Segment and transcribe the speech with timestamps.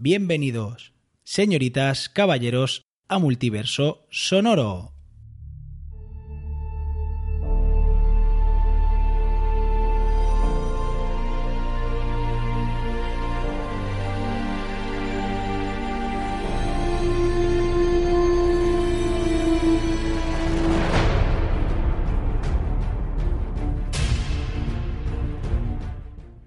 [0.00, 0.94] Bienvenidos,
[1.24, 4.92] señoritas, caballeros, a Multiverso Sonoro.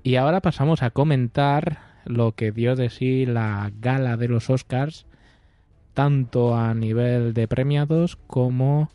[0.04, 5.06] Y ahora pasamos a comentar lo que dio de sí la gala de los Oscars,
[5.94, 8.90] tanto a nivel de premiados como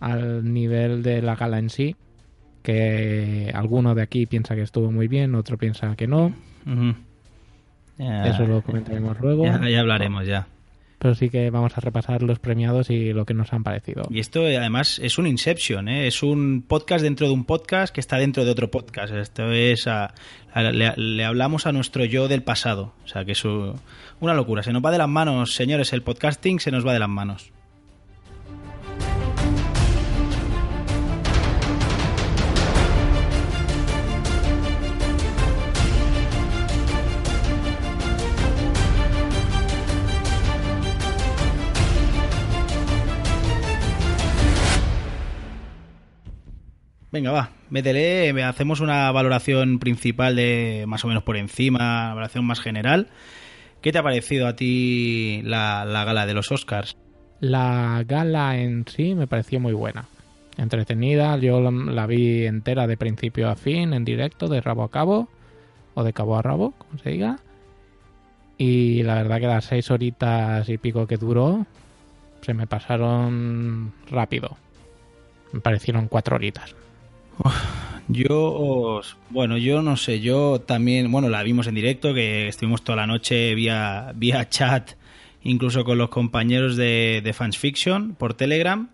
[0.00, 1.96] al nivel de la gala en sí,
[2.62, 6.32] que alguno de aquí piensa que estuvo muy bien, otro piensa que no.
[7.98, 9.44] Ya- Eso lo comentaremos luego.
[9.44, 10.46] ya, ya hablaremos ya.
[11.00, 14.02] Pero sí que vamos a repasar los premiados y lo que nos han parecido.
[14.10, 16.06] Y esto eh, además es un Inception, ¿eh?
[16.06, 19.12] es un podcast dentro de un podcast que está dentro de otro podcast.
[19.14, 20.12] Esto es a-
[20.54, 22.92] le, le hablamos a nuestro yo del pasado.
[23.04, 24.62] O sea que es una locura.
[24.62, 25.92] Se nos va de las manos, señores.
[25.94, 27.50] El podcasting se nos va de las manos.
[47.12, 52.60] Venga, va, métele, hacemos una valoración principal de más o menos por encima, valoración más
[52.60, 53.08] general.
[53.80, 56.96] ¿Qué te ha parecido a ti la, la gala de los Oscars?
[57.40, 60.04] La gala en sí me pareció muy buena.
[60.56, 65.28] Entretenida, yo la vi entera de principio a fin, en directo, de rabo a cabo,
[65.94, 67.38] o de cabo a rabo, como se diga.
[68.56, 71.66] Y la verdad que las seis horitas y pico que duró,
[72.42, 74.56] se me pasaron rápido.
[75.52, 76.76] Me parecieron cuatro horitas.
[78.08, 82.96] Yo, bueno, yo no sé, yo también, bueno, la vimos en directo, que estuvimos toda
[82.96, 84.94] la noche vía, vía chat,
[85.44, 88.90] incluso con los compañeros de, de Fans Fiction por Telegram.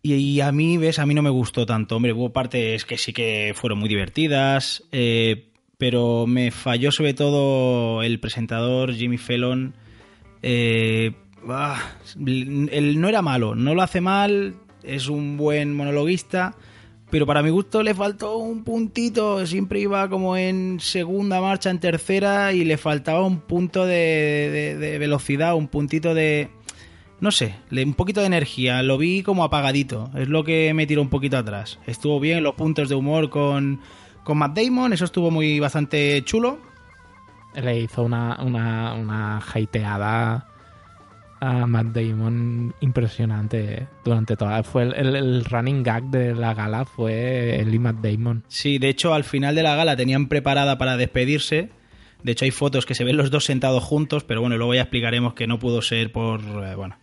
[0.00, 1.96] Y, a mí, ves, a mí no me gustó tanto.
[1.96, 5.48] Hombre, hubo partes que sí que fueron muy divertidas, eh,
[5.78, 9.74] pero me falló sobre todo el presentador Jimmy Fallon.
[10.42, 11.14] Eh,
[11.48, 11.82] ah,
[12.16, 16.54] él no era malo, no lo hace mal, es un buen monologuista,
[17.14, 21.78] pero para mi gusto le faltó un puntito, siempre iba como en segunda marcha, en
[21.78, 26.48] tercera, y le faltaba un punto de, de- velocidad, un puntito de...
[27.20, 31.02] No sé, un poquito de energía, lo vi como apagadito, es lo que me tiró
[31.02, 31.78] un poquito atrás.
[31.86, 33.80] Estuvo bien los puntos de humor con,
[34.24, 36.58] con Matt Damon, eso estuvo muy bastante chulo.
[37.54, 40.48] Le hizo una, una, una hateada
[41.40, 44.62] a Matt Damon impresionante durante toda.
[44.62, 48.44] Fue el, el- running gag de la gala fue el y Matt Damon.
[48.48, 51.70] Sí, de hecho al final de la gala tenían preparada para despedirse.
[52.22, 54.80] De hecho hay fotos que se ven los dos sentados juntos, pero bueno, luego ya
[54.82, 56.40] explicaremos que no pudo ser por...
[56.40, 56.96] eh, bueno.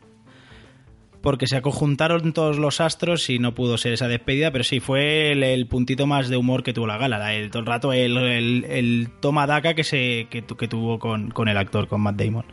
[1.22, 5.32] Porque se conjuntaron todos los astros y no pudo ser esa despedida, pero sí, fue
[5.34, 7.20] el, puntito más de humor que tuvo la gala.
[7.20, 11.48] la- El, todo el rato el, toma daca que, se, que, que tuvo con, con
[11.48, 12.46] el actor, con Matt Damon.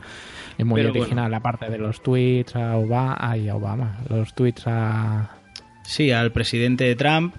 [0.59, 4.65] Y muy Pero original, aparte de los tweets a Obama, ay, a Obama, los tweets
[4.67, 5.31] a...
[5.85, 7.35] Sí, al presidente Trump,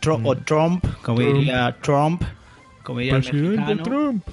[0.00, 1.34] Tro- o Trump, como Trump.
[1.34, 2.22] diría Trump,
[2.84, 3.82] como diría el mexicano.
[3.82, 4.24] Trump.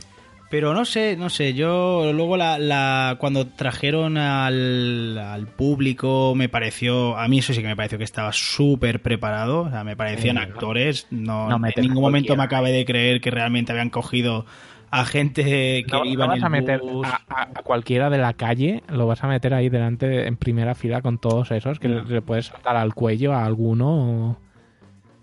[0.52, 6.50] Pero no sé, no sé, yo luego la, la cuando trajeron al, al público me
[6.50, 9.96] pareció, a mí eso sí que me pareció que estaba súper preparado, o sea, me
[9.96, 13.90] parecían Sí, actores, no, No en ningún momento me acabé de creer que realmente habían
[13.90, 14.46] cogido
[14.91, 17.07] a gente que No, iba no en vas a meter bus.
[17.07, 20.75] a, a- a cualquiera de la calle, lo vas a meter ahí delante en primera
[20.75, 22.03] fila con todos esos, que No.
[22.03, 23.88] le, puedes saltar al cuello a alguno
[24.29, 24.38] o,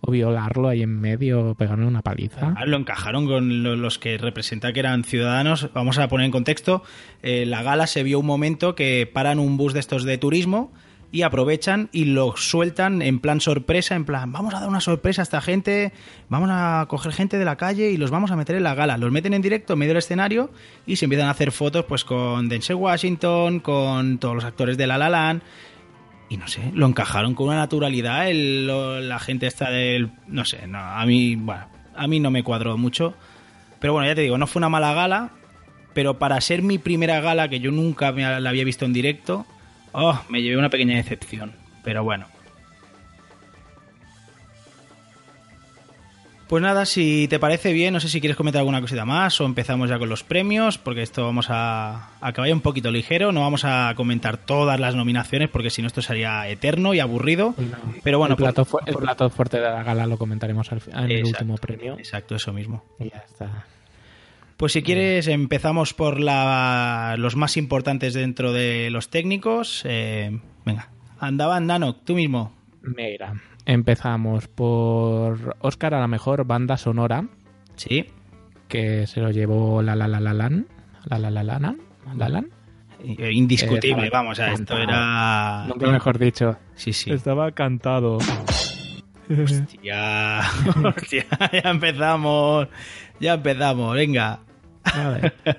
[0.00, 2.54] o violarlo ahí en medio o pegarle una paliza.
[2.56, 5.68] Ah, Lo encajaron con lo- los que representa que eran ciudadanos.
[5.74, 6.82] Vamos a poner en contexto.
[7.22, 10.72] eh, la gala se vio un momento que paran un bus de estos de turismo
[11.10, 15.22] y aprovechan y lo sueltan en plan sorpresa, en plan, vamos a dar una sorpresa
[15.22, 15.92] a esta gente,
[16.28, 18.98] vamos a coger gente de la calle y los vamos a meter en la gala.
[18.98, 20.50] Los meten en directo en medio del escenario
[20.86, 24.86] y se empiezan a hacer fotos pues con Denzel Washington, con todos los actores de
[24.86, 25.40] La La Land.
[26.28, 30.10] Y no sé, lo encajaron con una naturalidad el- la gente está del...
[30.26, 31.64] No sé, no, a mí, bueno,
[31.96, 33.14] a mí no me cuadró mucho.
[33.80, 35.30] Pero bueno, ya te digo, no fue una mala gala,
[35.94, 39.46] pero para ser mi primera gala, que yo nunca me la había visto en directo,
[39.92, 41.52] oh, me llevé una pequeña decepción.
[41.84, 42.26] Pero bueno.
[46.48, 49.44] Pues nada, si te parece bien, no sé si quieres comentar alguna cosita más o
[49.44, 53.32] empezamos ya con los premios, porque esto vamos a, a que vaya un poquito ligero,
[53.32, 57.54] no vamos a comentar todas las nominaciones, porque si no esto sería eterno y aburrido.
[58.02, 61.10] Pero bueno, el, plato por- el plato fuerte de la gala lo comentaremos al en
[61.10, 61.98] el último premio.
[61.98, 62.82] Exacto, eso mismo.
[62.98, 63.66] Y ya está.
[64.58, 69.82] Pues si quieres empezamos por la, los más importantes dentro de los técnicos.
[69.84, 70.90] Eh, venga,
[71.20, 72.52] andaban Nano, tú mismo.
[72.82, 73.34] Mira,
[73.66, 77.28] empezamos por Oscar a la mejor banda sonora.
[77.76, 78.06] Sí.
[78.66, 80.66] Que se lo llevó la la la la lan.
[81.04, 81.78] La la la la lan.
[82.16, 82.50] La lan.
[82.98, 85.66] Eh, Indiscutible, vamos, a esto era.
[85.68, 86.56] Nunca mejor dicho.
[86.74, 87.12] Sí, sí.
[87.12, 88.18] Estaba cantado.
[89.30, 90.40] Hostia,
[90.84, 92.66] hostia, ya empezamos.
[93.20, 94.40] Ya empezamos, venga.
[94.96, 95.32] Vale.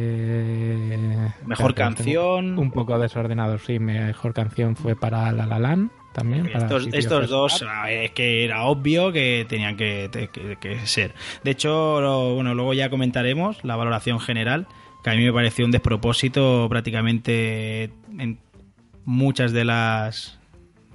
[0.00, 2.58] Eh, Mejor canción.
[2.58, 3.78] Un poco desordenado, sí.
[3.78, 6.50] Mejor canción fue para La La Land también.
[6.50, 7.70] para Estos, dos, Stars.
[7.72, 11.14] a ver, es que era obvio que tenían que, que- que ser.
[11.44, 14.66] De hecho, lo- bueno, luego ya comentaremos la valoración general,
[15.04, 18.38] que a mí me pareció un despropósito prácticamente en
[19.04, 20.38] muchas de las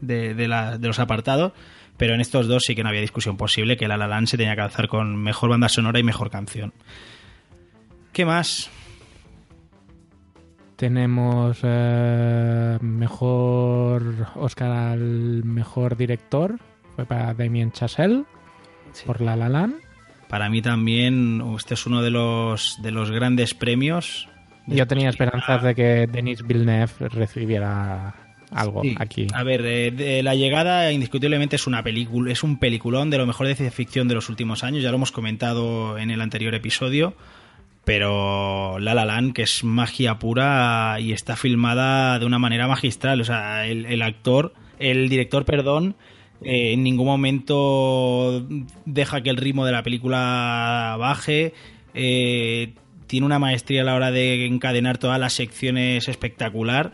[0.01, 1.53] de, de la- de los apartados,
[2.03, 4.35] pero en estos dos sí que no había discusión posible, que La La Land se
[4.35, 6.73] tenía que alzar con mejor banda sonora y mejor canción.
[8.11, 8.69] ¿Qué más?
[10.75, 14.03] Tenemos eh, mejor
[14.35, 16.59] Oscar al mejor director.
[16.93, 18.25] Fue para Damien Chazelle
[19.05, 19.75] por La La Land.
[20.27, 24.27] Para mí también este es uno de los de los grandes premios.
[24.67, 28.22] Yo tenía esperanzas de que Denis Villeneuve recibiera
[28.53, 28.95] algo Sí.
[28.97, 29.27] aquí.
[29.33, 33.25] A ver, eh, de La llegada indiscutiblemente es una película, es un peliculón de lo
[33.25, 36.53] mejor de ciencia ficción de los últimos años, ya lo hemos comentado en el anterior
[36.55, 37.15] episodio,
[37.85, 43.21] pero La La Land, que es magia pura y está filmada de una manera magistral,
[43.21, 45.95] o sea, el, el actor, el director, perdón,
[46.43, 48.45] eh, en ningún momento
[48.85, 51.53] deja que el ritmo de la película baje,
[51.93, 52.73] eh,
[53.07, 56.93] tiene una maestría a la hora de encadenar todas las secciones espectacular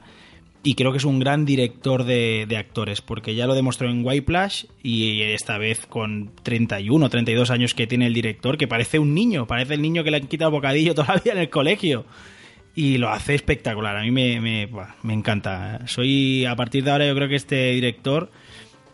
[0.61, 4.06] y creo que es un gran director de, de actores, porque ya lo demostró en
[4.06, 9.13] Whiplash y esta vez con 31 32 años que tiene el director, que parece un
[9.13, 12.06] niño, parece el niño que le han quitado bocadillo todavía en el colegio.
[12.75, 14.69] Y lo hace espectacular, a mí me, me,
[15.01, 15.81] me encanta.
[15.88, 18.29] Soy, a partir de ahora yo creo que este director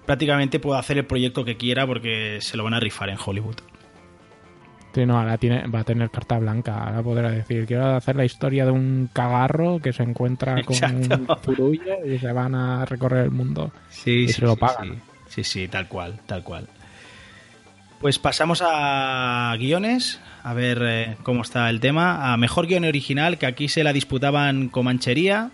[0.05, 3.57] prácticamente puede hacer el proyecto que quiera porque se lo van a rifar en Hollywood.
[4.95, 6.81] Sí, no, ahora tiene, va a tener carta blanca.
[6.85, 11.15] Ahora podrá decir, quiero hacer la historia de un cagarro que se encuentra con Exacto.
[11.33, 13.73] un furullo y se van a recorrer el mundo.
[13.89, 15.01] Sí, Y se lo pagan.
[15.27, 15.43] Sí.
[15.43, 16.69] sí, sí, tal cual, tal cual.
[17.99, 22.31] Pues pasamos a guiones, a ver eh, cómo está el tema.
[22.31, 25.51] A mejor guion original, que aquí se la disputaban Comanchería,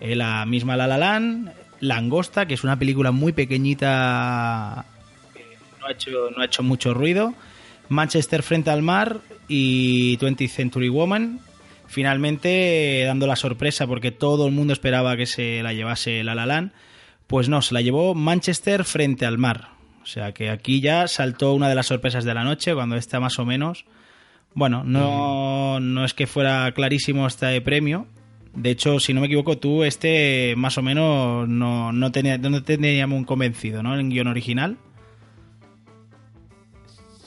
[0.00, 4.86] eh, la misma La La Land, Langosta, que es una película muy pequeñita
[5.34, 5.44] que
[5.78, 7.34] no ha hecho, no ha hecho mucho ruido,
[7.90, 11.40] Manchester frente al mar y 20th Century Woman.
[11.88, 16.36] Finalmente, eh, dando la sorpresa porque todo el mundo esperaba que se la llevase La
[16.36, 16.70] La Land,
[17.26, 19.70] pues no, se la llevó Manchester frente al mar.
[20.02, 23.18] O sea que aquí ya saltó una de las sorpresas de la noche, cuando está
[23.18, 23.84] más o menos.
[24.54, 28.06] Bueno, no, no es que fuera clarísimo este premio.
[28.54, 32.62] De hecho, si no me equivoco, tú este más o menos no, no, tenía, no
[32.62, 33.98] te teníamos un convencido, ¿no?
[33.98, 34.76] En guion original.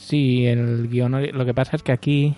[0.05, 1.15] Sí, el guion.
[1.33, 2.35] Lo que pasa es que aquí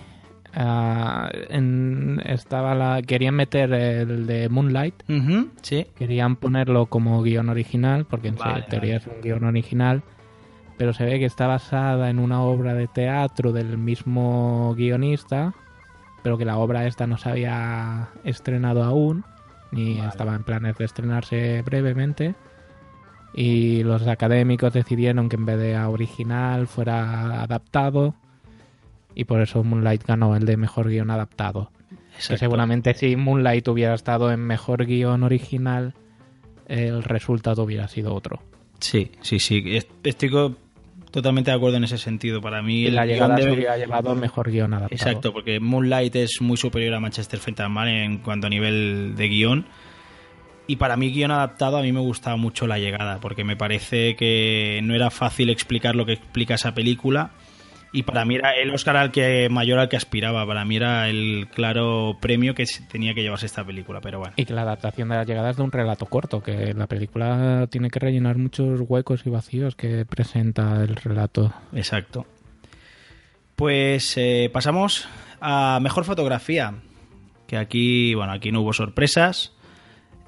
[0.54, 3.02] ah, en- estaba la.
[3.02, 4.94] Querían meter el de Moonlight.
[5.10, 5.86] Ujú, sí.
[5.96, 10.02] Querían ponerlo como guion original, porque en Vale, teoría es un guion original.
[10.78, 15.54] Pero se ve que está basada en una obra de teatro del mismo guionista,
[16.22, 19.24] pero que la obra esta no se había estrenado aún,
[19.72, 20.08] ni Vale.
[20.10, 22.34] estaba en planes de estrenarse brevemente.
[23.36, 28.14] Y los académicos decidieron que en vez de a original fuera adaptado,
[29.14, 31.70] y por eso Moonlight ganó el de mejor guion adaptado.
[31.90, 32.38] Que exacto.
[32.38, 35.92] seguramente si Moonlight hubiera estado en mejor guion original,
[36.66, 38.40] el resultado hubiera sido otro.
[38.80, 39.62] Sí, sí, sí.
[39.66, 40.30] est- Estoy
[41.10, 42.40] totalmente de acuerdo en ese sentido.
[42.40, 44.94] Para mí, Y el la llegada se debe- hubiera llevado mejor guion adaptado.
[44.96, 49.14] Exacto, porque Moonlight es muy superior a Manchester frente al mar en cuanto a nivel
[49.14, 49.66] de guion.
[50.66, 54.16] Y para mí, guion adaptado, a mí me gustaba mucho la llegada, porque me parece
[54.16, 57.30] que no era fácil explicar lo que explica esa película.
[57.92, 60.44] Y para mí era el Oscar al que mayor al que aspiraba.
[60.44, 64.00] Para mí era el claro premio que tenía que llevarse esta película.
[64.02, 66.74] Pero bueno, Y que la adaptación de la llegada es de un relato corto, que
[66.74, 71.54] la película tiene que rellenar muchos huecos y vacíos que presenta el relato.
[71.72, 72.26] exacto.
[73.54, 75.08] Pues eh, pasamos
[75.40, 76.74] a mejor fotografía.
[77.46, 79.55] Que aquí, bueno, aquí no hubo sorpresas.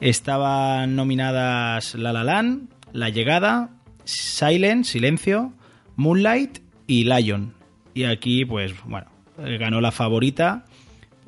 [0.01, 3.71] Estaban nominadas La La Land, La Llegada,
[4.05, 5.53] Silent, Silencio,
[5.97, 7.55] Moonlight y Lion.
[7.95, 10.65] Y aquí, pues, bueno, ganó la favorita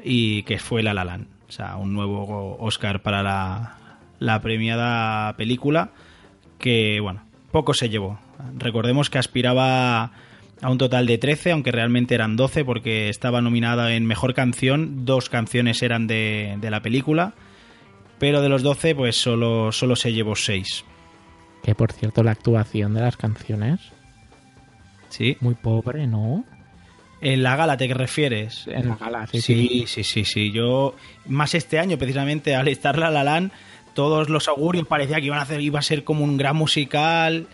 [0.02, 1.26] y que fue La La Land.
[1.48, 3.76] O sea, un nuevo Oscar para la,
[4.20, 5.90] la premiada película
[6.58, 8.20] que, bueno, poco se llevó.
[8.56, 10.12] Recordemos que aspiraba
[10.62, 15.04] a un total de 13, aunque realmente eran 12 porque estaba nominada en Mejor Canción,
[15.04, 17.34] dos canciones eran de, de la película,
[18.20, 20.84] pero de los 12 pues solo, solo se llevó 6.
[21.64, 23.80] Que por cierto, la actuación de las canciones,
[25.08, 25.36] ¿Sí?
[25.40, 26.44] muy pobre, ¿no?
[27.22, 28.66] ¿En la gala te refieres?
[28.68, 30.52] En la gala, sí, Sí, sí, sí, sí.
[30.52, 30.94] Yo,
[31.26, 33.52] más este año, precisamente, al estar La La Land,
[33.94, 37.46] todos los augurios parecía que iban a hacer, iba a ser como un gran musical.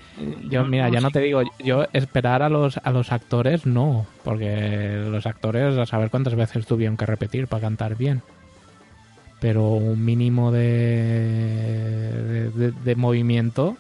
[0.48, 5.02] Yo, mira, ya no te digo, yo esperar a los, a los actores, no, porque
[5.08, 8.22] los actores, a saber cuántas veces tuvieron que repetir para cantar bien.
[9.40, 13.76] Pero un mínimo de, de, de movimiento,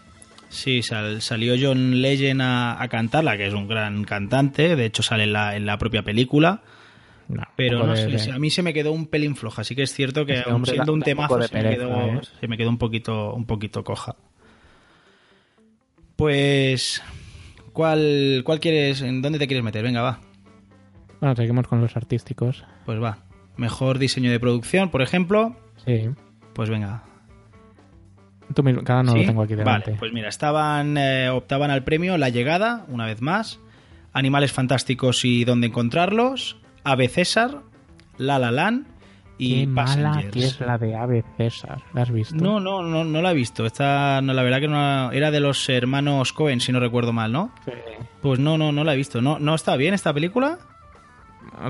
[0.48, 5.02] Sí, sal- salió John Legend a, a cantarla, que es un gran cantante, de hecho
[5.02, 6.62] sale en la, en la propia película,
[7.28, 7.42] no.
[7.56, 9.92] pero no sé, de- a mí se me quedó un pelín floja, así que es
[9.92, 12.20] cierto que aun siendo un temazo se, me quedó, ¿eh?
[12.40, 14.14] se me quedó un poquito, un poquito coja.
[16.16, 17.02] Pues,
[17.72, 19.82] ¿cuál, ¿cuál quieres, en dónde te quieres meter?
[19.82, 20.20] Venga, va.
[21.20, 22.64] Bueno, seguimos con los artísticos.
[22.86, 23.18] Pues va.
[23.56, 25.56] Mejor diseño de producción, por ejemplo.
[25.84, 26.10] Sí.
[26.52, 27.02] Pues venga.
[28.54, 29.20] Tú mismo, cada no ¿Sí?
[29.20, 29.90] lo tengo aquí delante.
[29.90, 33.60] Vale, pues mira, estaban eh, optaban al premio La Llegada, una vez más,
[34.12, 37.62] Animales Fantásticos y Dónde Encontrarlos, Ave César,
[38.18, 38.86] La La Land
[39.38, 41.82] y Qué mala que es la de Ave César.
[41.92, 42.36] ¿La has visto?
[42.36, 43.66] No, no, no, no la he visto.
[43.66, 47.32] Esta, no, la verdad que no, era de los hermanos Cohen, si no recuerdo mal,
[47.32, 47.52] ¿no?
[47.64, 47.72] Sí.
[48.22, 49.20] Pues no, no, no la he visto.
[49.20, 50.58] ¿No, no está bien esta película?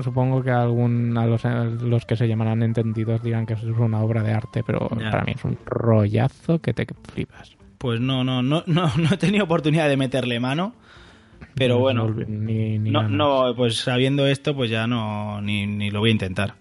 [0.03, 4.01] Supongo que algún, a los, a los que se llamarán entendidos dirán que es una
[4.01, 5.11] obra de arte, pero Ya.
[5.11, 7.55] para mí es un rollazo que te flipas.
[7.77, 10.73] Pues no, no, no, no, no he tenido oportunidad de meterle mano.
[11.53, 15.89] Pero No, bueno, no, ni, ni No, pues sabiendo esto, pues ya no, ni, ni
[15.91, 16.55] lo voy a intentar.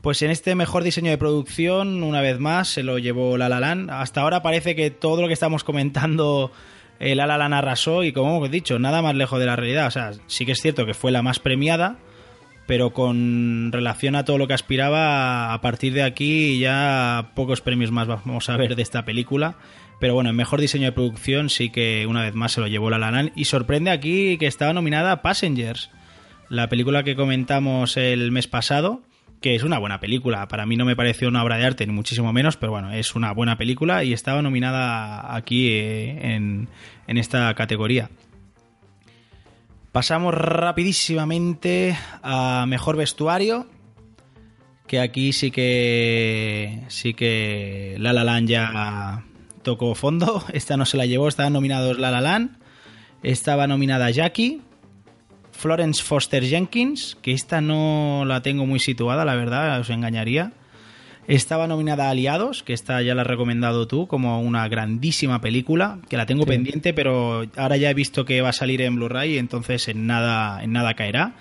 [0.00, 3.58] Pues en este mejor diseño de producción, una vez más, se lo llevó La La
[3.60, 3.90] Land.
[3.90, 6.52] Hasta ahora parece que todo lo que estamos comentando,
[7.00, 9.86] eh, La La Land arrasó y como hemos dicho, nada más lejos de la realidad.
[9.88, 11.96] O sea, sí que es cierto que fue la más premiada,
[12.68, 17.90] pero con relación a todo lo que aspiraba, a partir de aquí ya pocos premios
[17.90, 19.56] más vamos a ver de esta película.
[19.98, 22.90] Pero bueno, en mejor diseño de producción sí que una vez más se lo llevó
[22.90, 23.32] La La Land.
[23.34, 25.90] Y sorprende aquí que estaba nominada Passengers,
[26.50, 29.00] la película que comentamos el mes pasado,
[29.40, 30.46] que es una buena película.
[30.46, 33.14] Para mí no me pareció una obra de arte, ni muchísimo menos, pero bueno, es
[33.14, 36.68] una buena película y estaba nominada aquí eh, en
[37.06, 38.10] esta categoría.
[39.92, 43.66] Pasamos rapidísimamente a mejor vestuario.
[44.86, 46.84] Que aquí sí que.
[46.88, 47.96] Sí que.
[47.98, 49.24] La La ya
[49.62, 50.44] tocó fondo.
[50.52, 51.28] Esta no se la llevó.
[51.28, 52.48] Estaban nominados La La.
[53.22, 54.62] Estaba nominada Jackie.
[55.52, 57.16] Florence Foster Jenkins.
[57.20, 60.52] Que esta no la tengo muy situada, la verdad, os engañaría.
[61.28, 66.16] Estaba nominada Aliados, que esta ya la has recomendado tú como una grandísima película, que
[66.16, 66.48] la tengo Sí.
[66.48, 70.62] pendiente, pero ahora ya he visto que va a salir en Blu-ray, entonces en nada,
[70.64, 71.34] en nada caerá.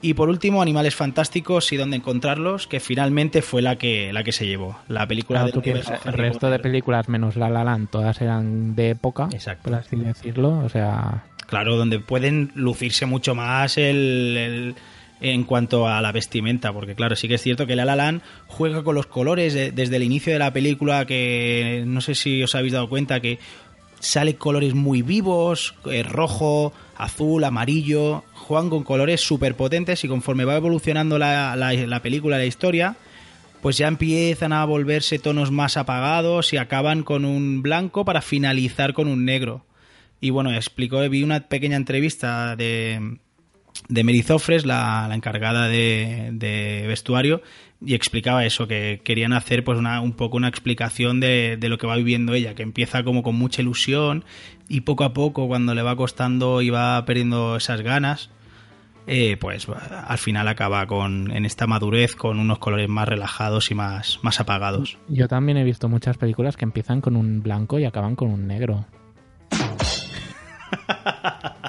[0.00, 4.30] Y por último, Animales Fantásticos y dónde encontrarlos, que finalmente fue la que, la que
[4.32, 4.78] se llevó.
[4.86, 8.90] La película Claro, piensas, el resto de películas menos La La Land, todas eran de
[8.90, 9.70] época, Exacto.
[9.70, 10.58] por así decirlo.
[10.58, 14.74] O sea, Claro, donde pueden lucirse mucho más el, el-
[15.20, 18.82] en cuanto a la vestimenta, porque claro, sí que es cierto que La La juega
[18.82, 22.54] con los colores de- desde el inicio de la película, que no sé si os
[22.54, 23.38] habéis dado cuenta que
[24.00, 30.44] sale colores muy vivos, eh, rojo, azul, amarillo, juegan con colores súper potentes y conforme
[30.44, 32.96] va evolucionando la, la- la película, la historia,
[33.62, 38.92] pues ya empiezan a volverse tonos más apagados y acaban con un blanco para finalizar
[38.92, 39.64] con un negro.
[40.20, 43.18] Y bueno, explicó, vi una pequeña entrevista de,
[43.88, 47.42] de Merizofres, la, la encargada de, de vestuario,
[47.84, 51.78] y explicaba eso, que querían hacer pues una, un poco una explicación de, de lo
[51.78, 54.24] que va viviendo ella, que empieza como con mucha ilusión
[54.68, 58.30] y poco a poco cuando le va costando y va perdiendo esas ganas,
[59.06, 63.74] eh, pues al final acaba con en esta madurez con unos colores más relajados y
[63.74, 64.96] más, más apagados.
[65.08, 68.46] yo también he visto muchas películas que empiezan con un blanco y acaban con un
[68.46, 68.86] negro.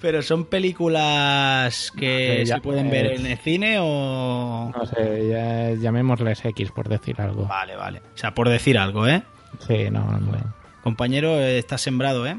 [0.00, 4.72] Pero son películas que No sé, ya- se pueden ver en el cine o...
[4.74, 7.44] No sé, ya- llamémosles X por decir algo.
[7.46, 8.00] Vale, vale.
[8.14, 9.22] O sea, por decir algo, ¿eh?
[9.66, 10.54] Sí, no, no.
[10.82, 12.38] Compañero, estás sembrado, ¿eh?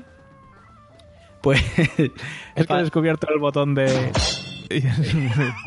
[1.41, 1.61] Pues
[2.55, 4.11] Es que he descubierto el botón de...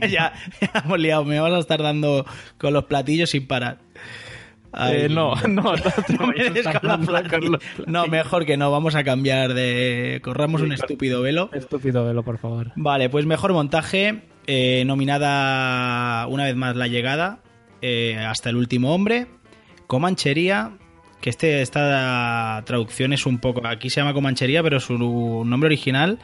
[0.01, 0.33] ya, ya
[0.85, 1.25] hemos liado.
[1.25, 2.25] Me vas a estar dando
[2.59, 3.79] con los platillos sin parar.
[4.77, 8.71] Ay, Eh, no, no, no, no No, mejor que no.
[8.71, 10.21] Vamos a cambiar de...
[10.23, 11.51] Corramos un estúpido velo.
[11.53, 12.73] Estúpido velo, por favor.
[12.77, 14.23] Vale, pues mejor montaje.
[14.47, 17.39] eh, nominada una vez más La Llegada.
[17.83, 19.27] eh, hasta el último hombre.
[19.87, 20.73] Comanchería.
[21.21, 23.67] Que este, esta traducción es un poco.
[23.67, 26.19] Aquí se llama Comanchería, pero su nombre original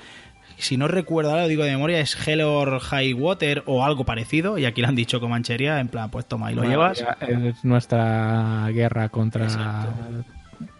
[0.60, 4.04] si no recuerdo ahora, lo digo de memoria, es Hell or High Water o algo
[4.04, 7.04] parecido, y aquí lo han dicho con manchería, en plan, pues toma, y lo llevas.
[7.26, 9.48] Es nuestra guerra contra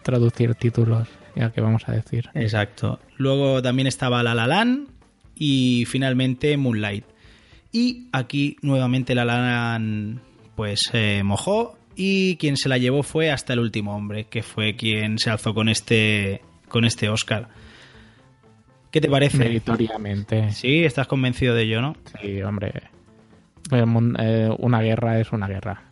[0.01, 2.29] traducir títulos, ya que vamos a decir.
[2.33, 2.99] Exacto.
[3.17, 4.89] Luego también estaba La La Land
[5.35, 7.05] y finalmente Moonlight.
[7.71, 10.19] Y aquí nuevamente La La Land
[10.55, 14.75] pues eh, mojó y quien se la llevó fue hasta el último hombre, que fue
[14.75, 17.49] quien se alzó con este con este Oscar.
[18.91, 19.37] ¿Qué te parece?
[19.37, 20.51] Meritoriamente.
[20.51, 21.95] Sí, estás convencido de ello, ¿no?
[22.21, 22.73] Sí, hombre.
[23.71, 25.83] Eh, una guerra es una guerra.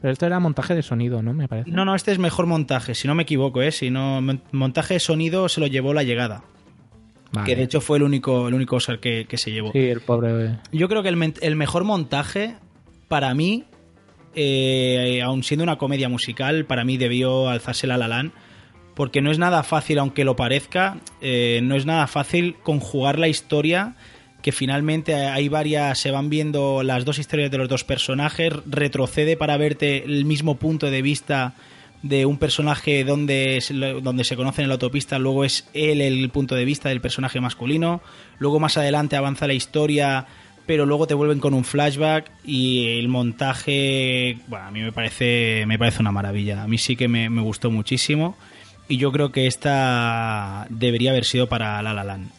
[0.00, 1.34] Pero esto era montaje de sonido, ¿no?
[1.34, 1.70] Me parece.
[1.70, 3.72] No, no, este es mejor montaje, si no me equivoco, ¿eh?
[3.72, 4.20] Si no,
[4.52, 6.44] montaje de sonido se lo llevó la llegada.
[7.44, 9.72] Que de hecho fue el único, el único Oscar que, se llevó.
[9.72, 10.58] Sí, el pobre.
[10.72, 12.54] Yo creo que el, mejor montaje,
[13.08, 13.64] para mí,
[14.34, 18.32] eh, aun siendo una comedia musical, para mí debió alzarse la Lalan.
[18.98, 23.28] Porque no es nada fácil, aunque lo parezca, eh, no es nada fácil conjugar la
[23.28, 23.94] historia
[24.42, 29.36] que finalmente hay varias, se van viendo las dos historias de los dos personajes, retrocede
[29.36, 31.54] para verte el mismo punto de vista
[32.02, 33.62] de un personaje donde,
[34.02, 37.40] donde se conoce en la autopista, luego es él el punto de vista del personaje
[37.40, 38.00] masculino,
[38.40, 40.26] luego más adelante avanza la historia,
[40.66, 45.64] pero luego te vuelven con un flashback y el montaje, bueno, a mí me parece,
[45.68, 48.36] me parece una maravilla, a mí sí que me, gustó muchísimo
[48.88, 52.30] y yo creo que esta debería haber sido para La La Land.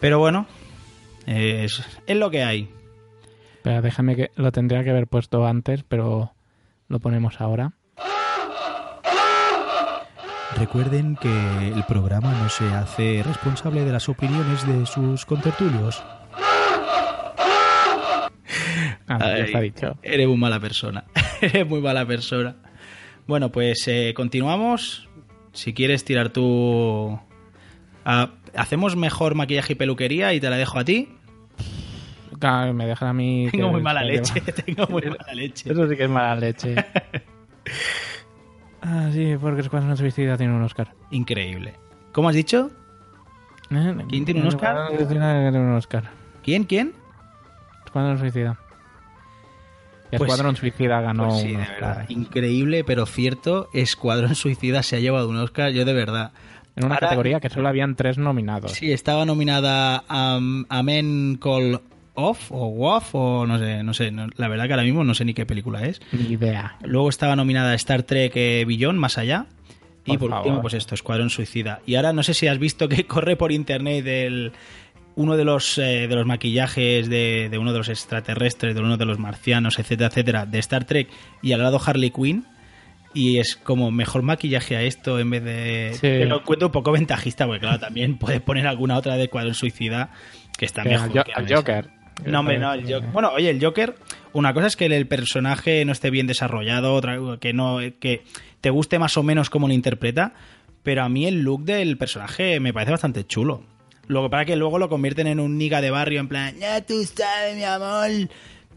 [0.00, 0.46] Pero bueno,
[1.26, 2.68] es, es lo que hay.
[3.62, 6.32] Pero déjame que lo tendría que haber puesto antes, pero
[6.88, 7.72] lo ponemos ahora.
[10.56, 16.02] Recuerden que el programa no se hace responsable de las opiniones de sus contertulios.
[19.06, 19.96] Ah, está dicho.
[20.02, 21.04] Eres muy mala persona.
[21.40, 22.56] eres muy mala persona.
[23.26, 25.07] Bueno, pues eh, continuamos.
[25.58, 27.18] Si quieres tirar tú...
[28.54, 31.08] hacemos mejor maquillaje y peluquería y te la dejo a ti.
[32.72, 33.48] me dejan a mí...
[33.50, 35.72] Tengo muy mala leche, tengo muy mala leche.
[35.72, 36.76] Eso sí que es mala leche.
[38.80, 40.94] Ah, sí, porque Escuadrón Suicida tiene un Oscar.
[41.10, 41.74] Increíble.
[42.12, 42.70] ¿Cómo has dicho?
[43.70, 44.96] Eh, ¿Quién tiene un Oscar?
[44.96, 46.04] tiene un Oscar.
[46.44, 46.62] ¿Quién?
[46.62, 46.92] ¿Quién?
[47.84, 48.56] Escuadrón Suicida.
[50.10, 52.04] Pues Escuadrón Suicida ganó pues sí, un de verdad.
[52.08, 53.68] Increíble, pero cierto.
[53.74, 56.32] Escuadrón Suicida se ha llevado un Oscar, yo de verdad.
[56.76, 58.72] En una categoría que solo habían tres nominados.
[58.72, 61.80] Sí, estaba nominada a, a Men Call
[62.14, 65.24] Off o Woff o no sé, no sé, la verdad que ahora mismo no sé
[65.24, 66.00] ni qué película es.
[66.10, 66.76] Ni idea.
[66.82, 69.46] Luego estaba nominada Star Trek eh, Beyond, más allá.
[70.04, 71.80] y por último, pues esto, Escuadrón Suicida.
[71.86, 74.52] Y ahora no sé si has visto que corre por internet el,
[75.18, 79.04] uno de los, eh, de los maquillajes de, uno de los extraterrestres, de uno de
[79.04, 81.08] los marcianos, etcétera, etcétera, de Star Trek
[81.42, 82.46] y al lado Harley Quinn.
[83.14, 85.90] Y es como mejor maquillaje a esto en vez de.
[85.94, 86.24] Sí.
[86.24, 90.10] lo encuentro un poco ventajista, porque claro, también puedes poner alguna otra de Escuadrón Suicida
[90.56, 91.24] que está mejor.
[91.24, 91.90] que Joker.
[92.24, 93.10] No, hombre, no, el Joker.
[93.10, 93.96] Bueno, oye, el Joker,
[94.34, 98.22] una cosa es que el personaje no esté bien desarrollado, otra que no que
[98.60, 100.34] te guste más o menos cómo lo interpreta,
[100.84, 103.77] pero a mí el look del personaje me parece bastante chulo.
[104.08, 107.04] Lo que que luego lo convierten en un niga de barrio en plan, ya tú
[107.04, 108.10] sabes, mi amor.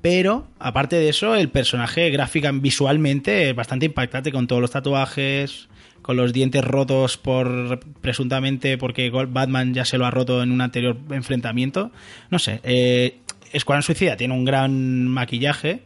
[0.02, 5.70] Pero, aparte de eso, el personaje gráfica visualmente es bastante impactante con todos los tatuajes,
[6.02, 10.62] con los dientes rotos por presuntamente porque Batman ya se lo ha roto en un
[10.62, 11.92] anterior enfrentamiento.
[12.30, 13.20] No sé, eh,
[13.52, 15.84] Escuadrón Suicida tiene un gran maquillaje,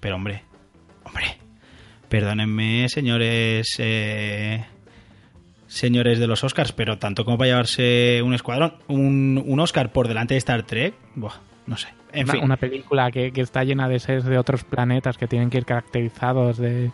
[0.00, 0.42] pero hombre,
[1.04, 1.38] hombre,
[2.08, 4.64] perdónenme, señores, eh,
[5.76, 10.08] señores de los Oscars, pero tanto como para llevarse un escuadrón, un, un Oscar por
[10.08, 11.88] delante de Star Trek, no sé.
[12.12, 12.44] En una, fin.
[12.44, 16.56] una película que, está llena de seres de otros planetas que tienen que ir caracterizados
[16.56, 16.90] de,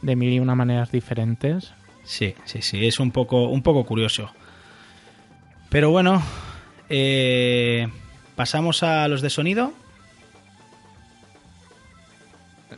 [0.00, 1.74] de mil y una maneras diferentes.
[2.04, 4.30] Sí, sí, sí, es un poco, un poco curioso.
[5.68, 6.22] Pero bueno,
[6.88, 7.88] eh,
[8.34, 9.72] ¿Pasamos a los de sonido?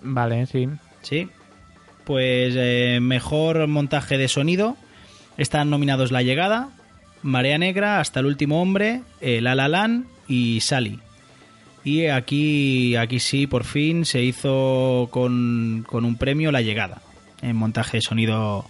[0.03, 0.69] Vale, sí.
[1.03, 1.29] Sí.
[2.05, 4.77] Pues eh, mejor montaje de sonido.
[5.37, 6.71] Están nominados La Llegada,
[7.23, 11.01] Marea Negra, Hasta el Último Hombre, La La Land y Sally.
[11.85, 17.03] Y aquí, aquí sí, por fin se hizo con, con un premio La Llegada
[17.43, 18.65] en montaje de sonido.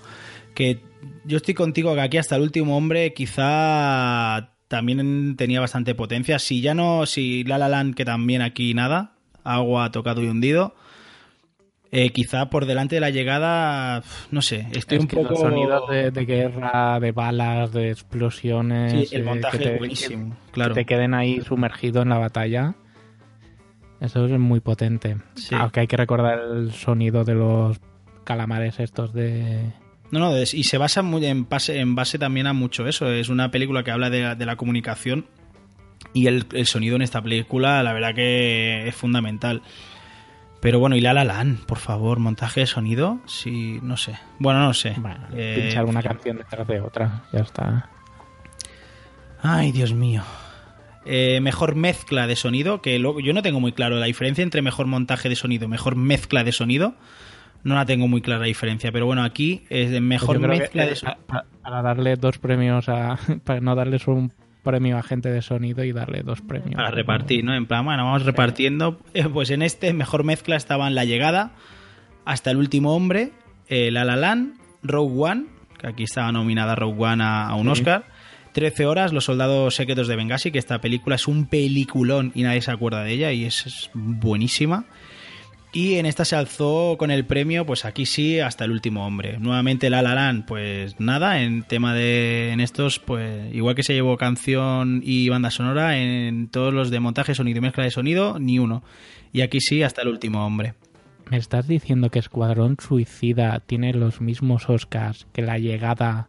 [0.54, 0.80] Que
[1.24, 6.38] yo estoy contigo que aquí hasta el último hombre quizá también tenía bastante potencia.
[6.38, 9.12] Si ya no, si La La Land, que también aquí nada,
[9.44, 10.74] agua tocado y hundido.
[11.96, 14.02] Eh, quizá por delante de la llegada,
[14.32, 15.30] no sé, estoy un poco...
[15.30, 19.08] Los sonidos de, guerra, de balas, de explosiones...
[19.08, 20.74] Sí, el eh, montaje que te, buenísimo, claro.
[20.74, 22.74] Que te queden ahí sumergidos en la batalla.
[24.00, 25.18] Eso es muy potente.
[25.52, 27.80] Aunque hay que recordar el sonido de los
[28.24, 29.72] calamares estos de
[30.10, 33.10] no, no, y se basa muy en, base, en base también a mucho eso.
[33.10, 35.26] Es una película que habla de, la comunicación
[36.12, 39.62] Y el, el sonido en esta película, la verdad que es fundamental.
[40.64, 44.18] Pero bueno, y La La Land, por favor, montaje de sonido, sí, no sé.
[44.38, 44.94] Bueno, no sé.
[44.96, 47.90] Bueno, Eh, pinchar una canción detrás de otra, ya está.
[49.42, 50.22] Ay, Dios mío.
[51.04, 54.62] Eh, mejor mezcla de sonido, que luego, yo no tengo muy claro la diferencia entre
[54.62, 56.94] mejor montaje de sonido y mejor mezcla de sonido.
[57.62, 60.58] No la tengo muy clara la diferencia, pero bueno, aquí es de mejor Pues que,
[60.60, 61.18] mezcla de sonido.
[61.26, 63.18] pa- Para darle dos premios a.
[63.44, 64.32] Para no darles un
[64.64, 66.74] premio a gente de sonido y darle dos premios.
[66.74, 67.54] Para repartir, ¿no?
[67.54, 68.98] En plan, bueno, vamos repartiendo.
[69.14, 71.52] Eh, Pues en este mejor mezcla estaban La Llegada,
[72.24, 73.30] Hasta el Último Hombre,
[73.68, 75.44] eh, La La Land, Rogue One,
[75.78, 77.70] que aquí estaba nominada Rogue One a, a un Sí.
[77.72, 78.06] Oscar,
[78.52, 82.62] 13 horas, Los Soldados Secretos de Benghazi, que esta película es un peliculón y nadie
[82.62, 84.86] se acuerda de ella y es, es buenísima.
[85.74, 89.38] Y en esta se alzó con el premio, pues aquí sí, hasta el último hombre.
[89.40, 92.52] Nuevamente La La pues nada, en tema de...
[92.52, 97.00] En estos, pues igual que se llevó canción y banda sonora, en todos los de
[97.00, 98.84] montaje, sonido y mezcla de sonido, ni uno.
[99.32, 100.74] Y aquí sí, hasta el último hombre.
[101.28, 106.28] ¿Me estás diciendo que Escuadrón Suicida tiene los mismos Oscars que La Llegada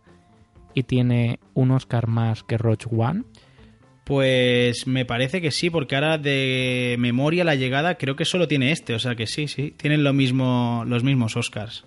[0.73, 3.25] y tiene un Oscar más que Rogue One?
[4.05, 8.71] Pues me parece que sí, porque ahora de memoria la llegada creo que solo tiene
[8.71, 11.85] este, o sea que sí, sí, tienen lo mismo, los mismos Oscars.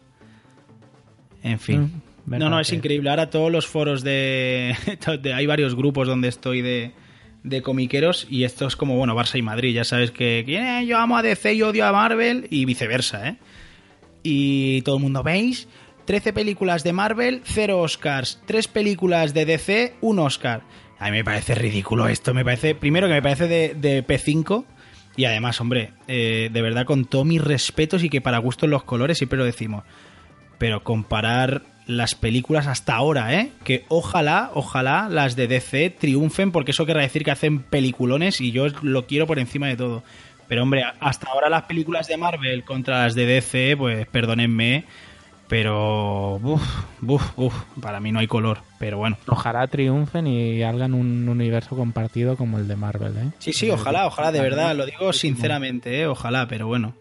[1.42, 1.80] En fin.
[2.26, 3.08] Mm, No, no, es increíble.
[3.08, 4.74] Ahora todos los foros de...
[5.22, 6.92] de- hay varios grupos donde estoy de,
[7.44, 9.72] de comiqueros y esto es como, bueno, Barça y Madrid.
[9.72, 13.36] Ya sabes que "Eh, yo amo a DC y odio a Marvel y viceversa, ¿eh?
[14.24, 15.68] Y todo el mundo, ¿veis?
[16.06, 18.42] 13 películas de Marvel, 0 Oscars.
[18.46, 20.62] 3 películas de DC, 1 Oscar.
[20.98, 22.34] A mí me parece ridículo esto.
[22.34, 24.64] Me parece, primero que me parece de, de P5
[25.16, 28.84] y además, hombre, eh, de verdad con todos mis respetos y que para gustos los
[28.84, 29.84] colores siempre lo decimos
[30.58, 33.52] pero comparar las películas hasta ahora, ¿eh?
[33.64, 38.52] Que ojalá, ojalá las de DC triunfen, porque eso querrá decir que hacen peliculones y
[38.52, 40.02] yo lo quiero por encima de todo.
[40.48, 44.84] Pero hombre, hasta ahora las películas de Marvel contra las de DC, pues perdónenme,
[45.48, 46.62] pero uf,
[47.02, 49.16] uf, uf, para mí no hay color, pero bueno.
[49.26, 53.30] Ojalá triunfen y hagan un universo compartido como el de Marvel, ¿eh?
[53.38, 56.06] Sí, sí, ojalá, ojalá, de verdad, lo digo sinceramente, ¿eh?
[56.06, 56.94] ojalá, pero bueno.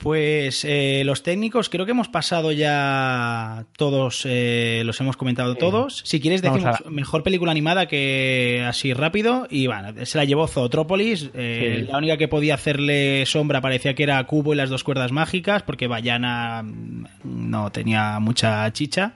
[0.00, 6.00] Pues eh, los técnicos, creo que hemos pasado ya todos, eh, los hemos comentado todos.
[6.06, 9.46] Si quieres decimos mejor película animada que así rápido.
[9.50, 11.30] Y bueno, se la llevó Zootrópolis.
[11.34, 11.86] eh, Sí.
[11.92, 15.62] La única que podía hacerle sombra parecía que era Cubo y las dos cuerdas mágicas,
[15.64, 19.12] porque Bayana mm, no tenía mucha chicha.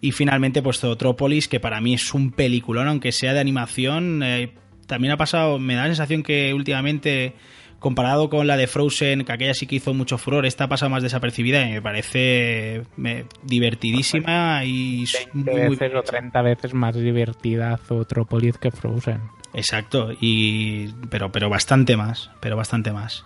[0.00, 4.22] Y finalmente, pues Zootrópolis, que para mí es un peliculón, aunque sea de animación.
[4.22, 4.54] eh,
[4.86, 7.34] también ha pasado, me da la sensación que últimamente,
[7.80, 10.90] comparado con la de Frozen, que aquella sí que hizo mucho furor, esta ha pasado
[10.90, 16.74] más desapercibida y me parece me- divertidísima y s- 20 muy- veces o 30 veces
[16.74, 19.20] más divertida Zootropolis que Frozen.
[19.54, 23.24] Exacto, y pero pero bastante más, pero bastante más.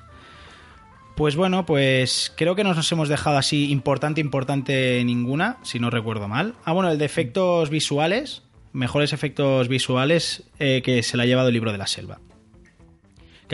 [1.17, 5.91] Pues bueno, pues creo que no nos hemos dejado así importante, importante ninguna, si no
[5.91, 6.55] recuerdo mal.
[6.65, 11.49] Ah, bueno, el de efectos visuales, mejores efectos visuales eh, que se la ha llevado
[11.49, 12.19] el libro de la selva.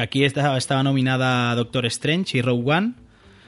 [0.00, 2.92] Que aquí está- estaba nominada Doctor Strange y Rogue One,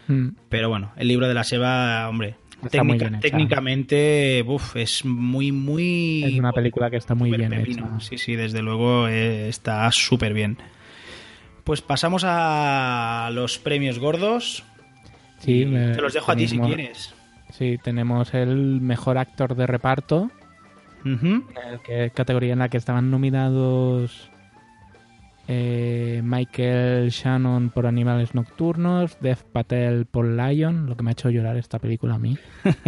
[0.08, 0.28] Mm.
[0.50, 2.34] pero bueno, el libro de la selva, hombre,
[2.70, 6.24] técnica- bien técnicamente, uf, es muy, muy...
[6.24, 7.86] Es una película que está muy bien pepino.
[7.96, 8.00] hecha.
[8.00, 10.58] Sí, sí, desde luego eh, está súper bien.
[11.64, 14.62] Pues pasamos a los premios gordos.
[15.38, 17.14] Sí, me- Te los dejo a ti si tenemos- quieres.
[17.50, 20.30] Sí, tenemos el mejor actor de reparto,
[21.04, 24.28] en el que, categoría en la que estaban nominados
[25.48, 31.30] eh, Michael Shannon por Animales Nocturnos, Dev Patel por Lion, lo que me ha hecho
[31.30, 32.38] llorar esta película a mí.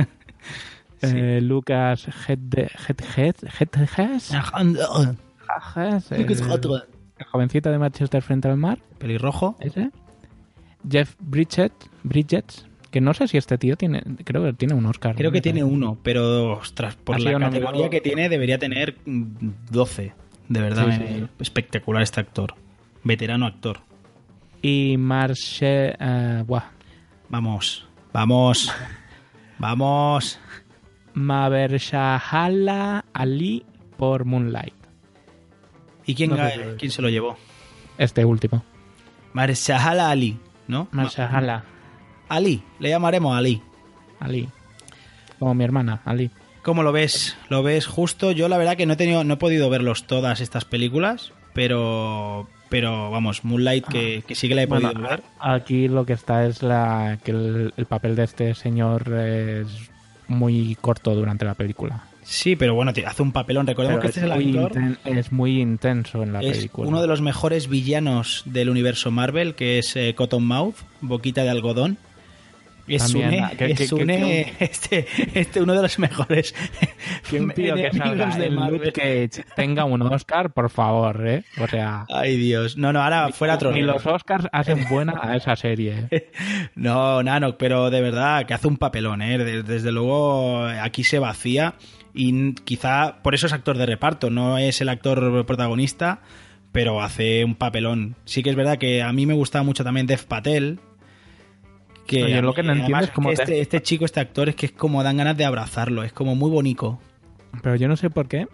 [1.03, 2.73] Eh, Lucas Hedges,
[6.11, 6.27] el,
[7.19, 9.55] el jovencito de Manchester frente al mar, Pelirrojo.
[9.61, 9.91] ese.
[10.89, 15.15] Jeff Bridget, Bridges, que no sé si este tío tiene, creo que tiene un Oscar.
[15.17, 15.33] Creo ¿no?
[15.35, 20.13] que tiene uno, pero ostras, por la categoría que tiene debería tener mm, 12.
[20.49, 21.03] De verdad, Sí, sí.
[21.07, 22.55] eh, espectacular este actor.
[23.03, 23.81] Veterano actor.
[24.63, 25.95] Y Marche,
[26.47, 26.65] buah,
[27.29, 28.73] Vamos, vamos,
[29.59, 30.39] vamos.
[31.15, 33.65] Mahershala Ali
[33.97, 34.75] por Moonlight.
[36.07, 37.37] ¿Y quién, No sé quién se lo llevó?
[37.99, 38.65] Este último.
[39.33, 40.89] Marshala Ali, ¿no?
[40.93, 41.65] Mahershala
[42.29, 43.63] Ali, le llamaremos Ali.
[44.21, 44.49] Ali.
[45.39, 46.31] Como mi hermana, Ali.
[46.65, 47.37] ¿Cómo lo ves?
[47.51, 48.33] ¿Lo ves justo?
[48.33, 52.49] Yo la verdad que no he tenido, no he podido verlos todas estas películas, pero
[52.71, 55.23] pero vamos, Moonlight que, que sí que la he Bueno, podido ver.
[55.39, 59.69] Aquí lo que está es la que el, el papel de este señor es
[60.27, 62.05] muy corto durante la película.
[62.25, 63.67] Sí, pero bueno, te- hace un papelón.
[63.67, 64.99] Recordemos Pero que este es es, el actor.
[65.05, 66.89] es muy intenso en la Es película.
[66.89, 71.99] uno de los mejores villanos del universo Marvel, que es eh, Cottonmouth, boquita de algodón.
[72.87, 76.55] Es También, que- que- que- este, este uno de los mejores
[77.31, 78.51] que salga de.
[78.51, 81.45] Luke Cage tenga un Oscar, por favor, ¿eh?
[81.61, 82.77] O sea, Ay, Dios.
[82.77, 83.87] No, no, ahora fuera ni troleo.
[83.87, 86.09] los Oscars hacen buena a esa serie.
[86.11, 86.31] ¿eh?
[86.75, 89.39] No, Nano, pero de verdad que hace un papelón, ¿eh?
[89.39, 91.75] De- Desde luego aquí se vacía
[92.13, 96.21] y quizá por eso es actor de reparto, no es el actor protagonista,
[96.73, 98.17] pero hace un papelón.
[98.25, 100.81] Sí que es verdad que a mí me gustaba mucho también Dev Patel.
[102.15, 104.73] Que lo que no entiendo es cómo este, este chico, este actor, es que es
[104.73, 106.99] como dan ganas de abrazarlo, es como muy bonito.
[107.63, 108.47] Pero yo no sé por qué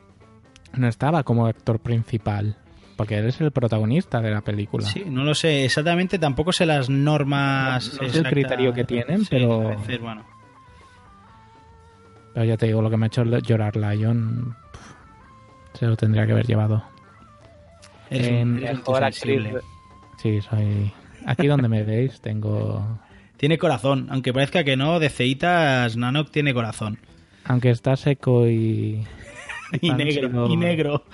[0.74, 2.56] no estaba como actor principal.
[2.96, 4.86] Porque él es el protagonista de la película.
[4.86, 7.98] Sí, no lo sé exactamente, tampoco sé las normas.
[8.00, 10.22] No sé el criterio que tienen, Sí, pero- veces, bueno.
[12.34, 16.26] Pero ya te digo, lo que me ha hecho llorar Lion pf, se lo tendría
[16.26, 16.84] que haber llevado.
[18.10, 19.42] Eres un- En mejor actriz.
[20.18, 20.92] Sí, soy.
[21.26, 22.86] Aquí donde me veis tengo.
[23.40, 26.98] Tiene corazón, aunque parezca que no, de ceitas Nanok tiene corazón.
[27.44, 29.03] Aunque está seco y.
[29.81, 31.05] Y negro, y negro.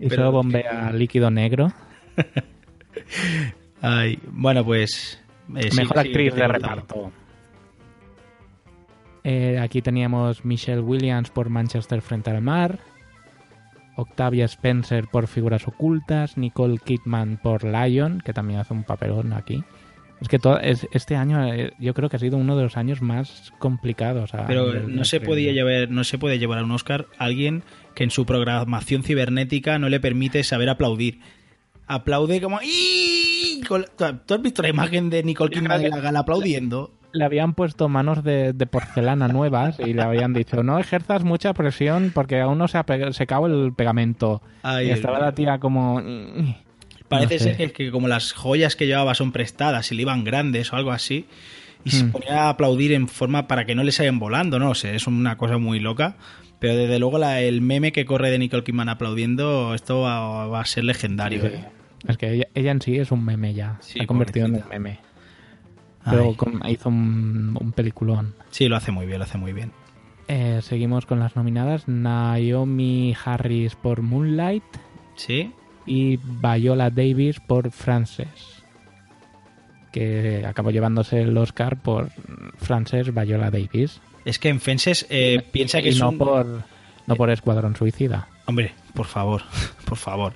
[0.00, 1.72] Y Pero- solo bombea líquido negro.
[3.82, 5.22] Ay, bueno, pues...
[5.54, 7.12] eh, Mejor sí, actriz de reparto.
[9.22, 12.80] Eh, aquí teníamos Michelle Williams por Manchester frente al mar.
[13.96, 16.36] Octavia Spencer por Figuras Ocultas.
[16.36, 19.62] Nicole Kidman por Lion, que también hace un papelón aquí.
[20.20, 22.76] Es que todo, es, este año eh, yo creo que ha sido uno de los
[22.76, 24.34] años más complicados.
[24.34, 27.24] a Pero de no se, podía llevar, no se puede llevar a un Oscar a
[27.24, 31.20] alguien que en su programación cibernética no le permite saber aplaudir.
[31.86, 32.60] Aplaude como...
[33.68, 36.92] ¿Tú has visto la imagen de Nicole Kidman en la gala aplaudiendo?
[37.12, 41.54] Le habían puesto manos de, de porcelana nuevas y le habían dicho no ejerzas mucha
[41.54, 44.42] presión porque aún no se ha pegado, secado el pegamento.
[44.62, 46.00] Ay, y estaba la tía como...
[47.08, 47.54] Parece no sé.
[47.56, 50.90] ser que, como las joyas que llevaba son prestadas y le iban grandes o algo
[50.92, 51.26] así,
[51.84, 52.10] y se Hmm.
[52.12, 55.36] ponía a aplaudir en forma para que no le salgan volando, no sé, es una
[55.36, 56.16] cosa muy loca.
[56.58, 60.60] Pero desde luego la- el meme que corre de Nicole Kidman aplaudiendo, esto va, va
[60.60, 61.42] a ser legendario.
[61.42, 61.48] Sí.
[61.48, 61.64] ¿eh?
[62.08, 63.76] Es que ella, ella en sí es un meme ya.
[63.80, 64.98] Sí, se ha convertido en un meme.
[66.08, 68.34] Pero con- hizo un, un peliculón.
[68.50, 69.72] Sí, lo hace muy bien, lo hace muy bien.
[70.28, 71.86] Eh, seguimos con las nominadas.
[71.88, 74.64] Naomi Harris por Moonlight
[75.16, 75.52] ¿Sí?
[75.86, 78.62] Y Viola Davis por Frances.
[79.92, 82.10] Que acabó llevándose el Oscar por
[82.58, 84.00] Frances Viola Davis.
[84.24, 86.18] Es que en Fences eh, piensa que y es no un...
[86.18, 86.64] por
[87.06, 88.28] no por Escuadrón Suicida.
[88.46, 89.42] Hombre, por favor,
[89.84, 90.34] por favor.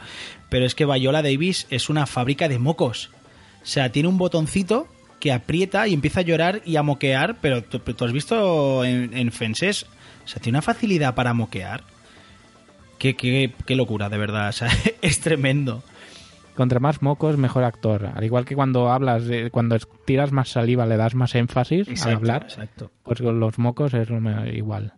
[0.48, 3.10] Pero es que Viola Davis es una fábrica de mocos.
[3.62, 7.62] O sea, tiene un botoncito que aprieta y empieza a llorar y a moquear, pero
[7.62, 9.84] tú, tú has visto en, en Fences,
[10.24, 11.84] o sea, tiene una facilidad para moquear.
[13.00, 14.50] Qué, qué, qué locura, de verdad.
[14.50, 14.68] O sea,
[15.02, 15.82] es tremendo.
[16.54, 18.10] Contra más mocos, mejor actor.
[18.14, 22.14] Al igual que cuando hablas, de- cuando tiras más saliva, le das más énfasis al
[22.16, 22.42] hablar.
[22.44, 22.92] exacto.
[23.02, 24.08] Pues con los mocos es
[24.52, 24.92] igual.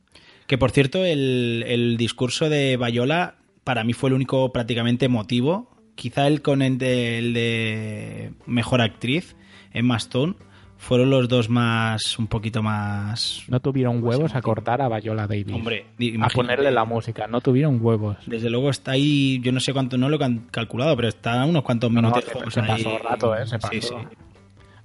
[0.46, 5.70] Que por cierto, el, el discurso de Bayola para mí fue el único prácticamente motivo.
[5.94, 9.36] Quizá el con el de, el de mejor actriz,
[9.72, 10.34] Emma Stone,
[10.82, 13.44] fueron los dos más, un poquito más.
[13.46, 15.54] No tuvieron huevos a cortar a Viola Davis.
[15.54, 15.86] Hombre,
[16.20, 17.28] a ponerle la música.
[17.28, 18.16] No tuvieron huevos.
[18.26, 21.62] Desde luego está ahí, yo no sé cuánto, no lo he calculado, pero está unos
[21.62, 22.24] cuantos No, no, minutos.
[22.44, 23.46] se- se pasó rato, ¿eh?
[23.46, 24.00] Se Sí, pasó.
[24.00, 24.16] sí.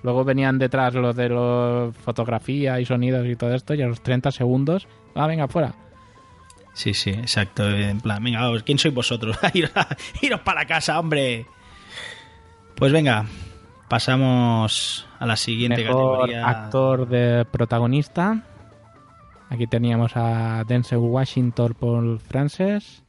[0.03, 3.99] Luego venían detrás los de la fotografía y sonidos y todo esto, y a los
[4.01, 5.73] 30 segundos, ah, venga, fuera.
[6.73, 7.67] Sí, sí, exacto.
[7.67, 9.35] En plan, venga, vamos, ¿quién sois vosotros?
[9.55, 9.71] iros,
[10.21, 11.47] iros para casa, hombre.
[12.75, 13.25] Pues venga,
[13.87, 16.47] pasamos a la siguiente Mejor categoría.
[16.49, 18.43] actor de protagonista.
[19.49, 23.03] Aquí teníamos a Denzel Washington por Frances,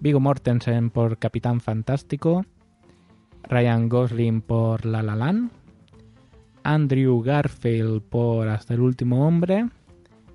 [0.00, 2.44] Vigo Mortensen por Capitán Fantástico,
[3.44, 5.50] Ryan Gosling por La La Land,
[6.64, 9.68] Andrew Garfield por Hasta el último hombre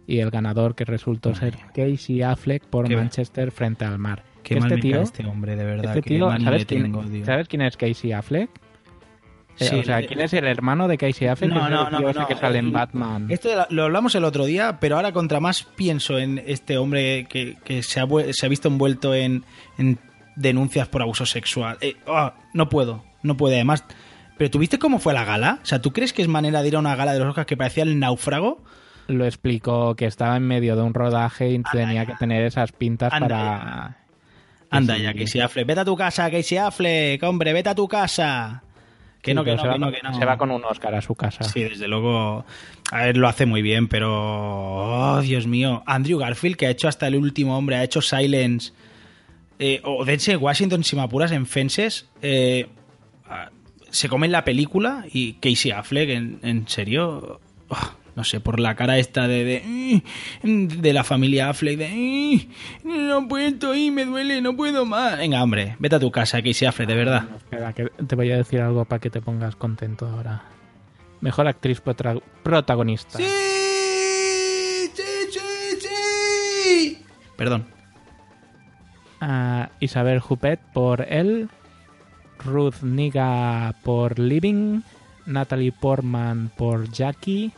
[0.06, 4.24] y el ganador que resultó ser Casey Affleck por Qué- Manchester frente al mar.
[4.44, 5.86] Qué este mal tío, cae este hombre, de verdad.
[5.98, 7.26] este qué tío, manía ¿sabes le quién, tengo.
[7.26, 8.50] ¿sabes quién es Casey Affleck?
[9.60, 11.52] Eh, Sí, o sea, eh, ¿quién es el hermano de Casey Affleck?
[11.52, 12.28] No, no, no, no.
[12.28, 13.28] que sale en Eh, Batman.
[13.30, 17.58] Esto lo hablamos el otro día, pero ahora contra más pienso en este hombre que,
[17.64, 19.44] que se, ha, se ha visto envuelto en,
[19.78, 20.00] en
[20.36, 21.78] denuncias por abuso sexual.
[21.82, 23.56] Eh, ah, no puedo, no puede.
[23.56, 23.84] Además,
[24.38, 25.60] ¿pero tuviste cómo fue la gala?
[25.62, 27.46] O sea, ¿tú crees que es manera de ir a una gala de los Oscars
[27.48, 28.64] que parecía el náufrago?
[29.08, 33.12] Lo explicó que estaba en medio de un rodaje y tenía que tener esas pintas
[33.14, 33.38] Anda para...
[33.38, 33.98] ya.
[34.72, 35.02] Anda Sí.
[35.04, 35.68] ya, Casey Affleck.
[35.68, 38.64] Vete a tu casa, Casey Affleck, hombre, vete a tu casa.
[39.24, 40.14] Que no, que no, se, va que no, con, que no.
[40.20, 41.44] se va con un Oscar a su casa.
[41.46, 42.46] Sí, desde luego.
[42.92, 44.12] A ver, lo hace muy bien, pero.
[44.12, 45.82] Oh, Dios mío.
[45.88, 48.74] Andrew Garfield, que ha hecho hasta el último hombre, ha hecho Silence.
[49.60, 52.08] eh, o Denzel Washington, si me apuras, en Fences.
[52.22, 52.68] eh,
[53.90, 57.40] se come en la película y Casey Affleck, en, en serio.
[57.70, 60.04] oh, no sé, por la cara esta de, de,
[60.44, 62.48] de la familia Affleck, de
[62.84, 65.18] no puedo ir, me duele, no puedo más.
[65.18, 67.26] Venga, hombre, vete a tu casa, Casey Affleck, de verdad.
[67.38, 70.44] Espera, que te voy a decir algo para que te pongas contento ahora.
[71.22, 71.82] Mejor actriz
[72.44, 73.18] protagonista.
[73.18, 73.26] ¡Sí!
[74.94, 75.40] ¡Sí, sí,
[75.80, 76.98] sí!
[77.38, 77.66] Perdón.
[79.22, 81.50] Ah, Isabel Huppert por él.
[82.44, 84.82] Ruth Niga por Living.
[85.26, 87.54] Natalie Portman por Jackie.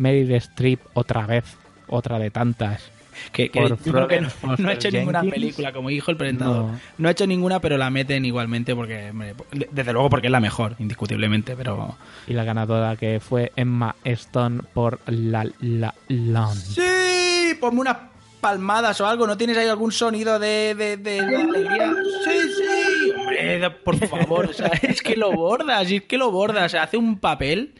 [0.00, 1.44] Meryl Streep otra vez.
[1.86, 2.90] Otra de tantas.
[3.32, 5.34] Que, que yo creo que no, no ha hecho Foster ninguna Jenkins.
[5.34, 6.70] película, como dijo el presentador.
[6.70, 6.80] No.
[6.96, 7.08] No.
[7.08, 9.34] ha hecho ninguna, pero la meten igualmente porque, hombre,
[9.70, 11.96] desde luego porque es la mejor, indiscutiblemente, pero...
[12.26, 16.54] Y la ganadora que fue Emma Stone por La La Land.
[16.56, 17.54] ¡Sí!
[17.60, 17.96] Ponme unas
[18.40, 21.92] palmadas o algo, ¿no tienes ahí algún sonido de, de, de- de alegría?
[22.24, 23.10] ¡Sí, sí!
[23.18, 26.84] Hombre, por favor, o sea, es que lo bordas, es que lo bordas, o sea,
[26.84, 27.74] hace un papel...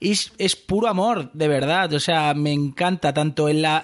[0.00, 1.92] Es, es puro amor, de verdad.
[1.92, 3.82] O sea, me encanta tanto en la.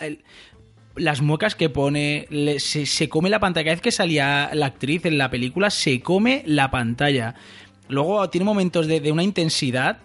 [0.96, 2.26] las muecas que pone.
[2.58, 3.64] se, se come la pantalla.
[3.64, 7.34] Cada vez que salía la actriz en la película, se come la pantalla.
[7.88, 9.98] Luego tiene momentos de, de una intensidad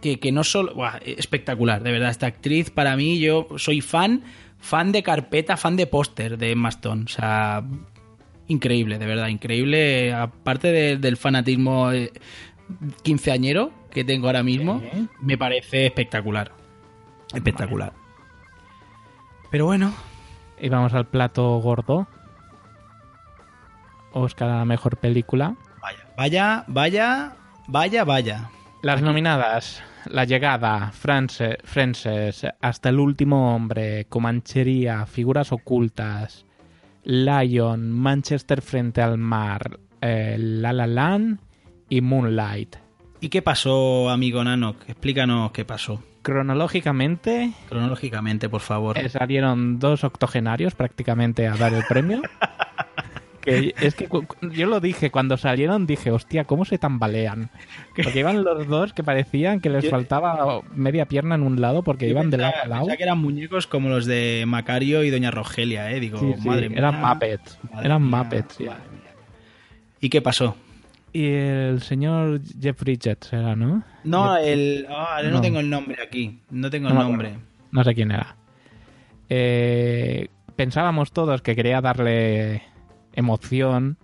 [0.00, 0.74] que, que no solo.
[0.74, 2.10] Buah, espectacular, de verdad.
[2.10, 4.22] Esta actriz, para mí, yo soy fan.
[4.58, 7.04] Fan de carpeta, fan de póster de Emma Stone.
[7.04, 7.64] O sea.
[8.48, 10.12] Increíble, de verdad, increíble.
[10.14, 12.12] Aparte de- del fanatismo eh,
[13.02, 14.82] quinceañero que tengo ahora mismo,
[15.22, 16.52] me parece espectacular.
[17.34, 17.94] Espectacular.
[19.50, 19.94] Pero bueno,
[20.60, 22.06] Y vamos al plato gordo.
[24.12, 25.56] Oscar a la mejor película.
[25.80, 27.36] vaya, vaya, vaya,
[27.68, 28.50] vaya, vaya.
[28.82, 36.44] Las nominadas: La Llegada, France- Frances, Hasta el último hombre, Comanchería, Figuras ocultas,
[37.04, 41.38] Lion, Manchester frente al mar, eh, La La Land
[41.88, 42.76] y Moonlight.
[43.20, 44.76] ¿Y qué pasó, amigo Nanok?
[44.88, 46.02] Explícanos qué pasó.
[46.22, 48.98] Cronológicamente Cronológicamente, por favor.
[48.98, 52.22] eh, salieron dos octogenarios prácticamente a dar el premio.
[53.46, 54.08] Que es que
[54.50, 57.48] yo lo dije, cuando salieron dije, hostia, ¿cómo se tambalean?
[57.94, 61.84] Porque iban los dos que parecían que les Yo- faltaba media pierna en un lado
[61.84, 62.80] porque iban de lado pensaba- a lado.
[62.86, 66.00] pensaba que eran muñecos como los de Macario y Doña Rogelia, ¿eh?
[66.00, 66.78] Digo, Sí, sí, madre mía.
[66.78, 67.58] eran Muppets.
[67.72, 68.58] madre eran mía, Muppets.
[70.00, 70.56] ¿Y qué pasó?
[71.16, 73.82] Y el señor Jeff Bridges era, ¿no?
[74.04, 74.86] No, el.
[74.90, 75.40] ah, no, No.
[75.40, 76.40] tengo el nombre aquí.
[76.50, 77.28] No tengo No el nombre.
[77.28, 77.46] acuerdo.
[77.72, 78.36] No sé quién era.
[79.28, 82.62] Eh, pensábamos todos que quería darle
[83.14, 83.96] emoción,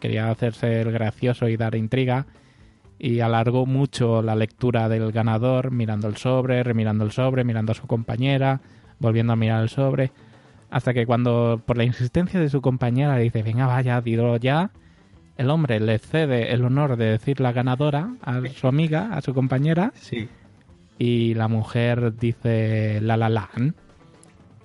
[0.00, 2.26] quería hacerse el gracioso y dar intriga,
[2.98, 7.74] y alargó mucho la lectura del ganador, mirando el sobre, remirando el sobre, mirando a
[7.74, 8.60] su compañera,
[8.98, 10.12] volviendo a mirar el sobre,
[10.70, 14.70] hasta que cuando, por la insistencia de su compañera, le dice, venga, vaya, dilo ya,
[15.40, 19.32] el hombre le cede el honor de decir la ganadora a su amiga, a su
[19.34, 20.28] compañera, Sí.
[20.98, 23.74] y la mujer dice la la lan.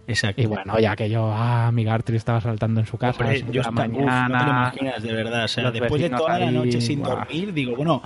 [0.07, 0.41] Exacto.
[0.41, 3.61] Y bueno, ya que yo, ah, mi Gartry estaba saltando en su casa Hombre, yo
[3.63, 4.71] la uf, no te lo mañana.
[4.71, 5.45] imaginas, de verdad.
[5.45, 8.03] O sea, después de toda la noche sin dormir, digo, bueno,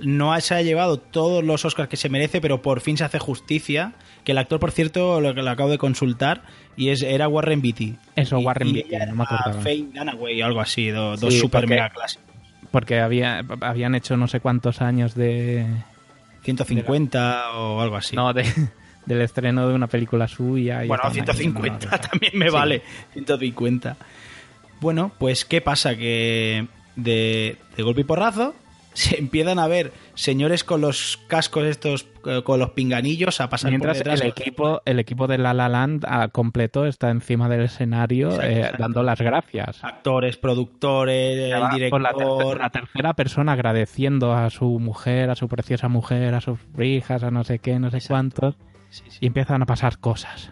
[0.00, 3.18] no se ha llevado todos los Oscars que se merece, pero por fin se hace
[3.18, 3.92] justicia.
[4.28, 6.42] Que el actor, por cierto, lo lo acabo de consultar,
[6.76, 7.96] y es era Warren Beatty.
[8.14, 9.62] Eso, Y- Warren y Beatty, ella no me era acordaba.
[9.62, 12.26] Faye Dunaway o algo así, do- dos super porque- mega clásicos.
[12.70, 15.64] Porque había, habían hecho no sé cuántos años de.
[16.42, 18.16] 150 o algo así.
[18.16, 18.44] No, de,
[19.06, 20.84] del estreno de una película suya.
[20.84, 22.08] y bueno, estaban ahí, 150 no, no, no.
[22.10, 22.52] también me Sí.
[22.52, 22.82] vale.
[23.14, 23.96] 150.
[24.80, 25.96] Bueno, pues ¿qué pasa?
[25.96, 28.54] Que de, de golpe y porrazo
[29.08, 33.70] se empiezan a ver señores con los cascos estos, eh, con los pinganillos a pasar
[33.70, 34.20] Mientras por detrás.
[34.20, 38.46] el equipo, el equipo de La La Land a completo está encima del escenario Exacto,
[38.48, 38.82] eh, exacto.
[38.82, 39.84] dando las gracias.
[39.84, 42.02] Actores, productores, el la, director.
[42.02, 47.22] tercera, la tercera persona agradeciendo a su mujer, a su preciosa mujer, a sus hijas,
[47.22, 48.56] a no sé qué, no sé cuántos.
[48.90, 49.18] Sí, sí.
[49.20, 50.50] Y empiezan a pasar cosas.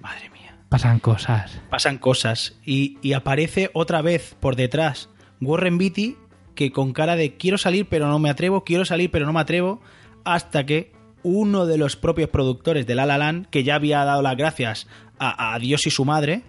[0.00, 0.58] Madre mía.
[0.68, 1.62] Pasan cosas.
[1.70, 2.58] Pasan cosas.
[2.64, 5.08] Y, y aparece otra vez por detrás
[5.40, 6.16] Warren Beatty
[6.56, 9.40] que con cara de quiero salir pero no me atrevo, quiero salir pero no me
[9.40, 9.80] atrevo,
[10.24, 10.92] hasta que
[11.22, 14.88] uno de los propios productores de La La Land, que ya había dado las gracias
[15.18, 16.42] a, a Dios y su madre,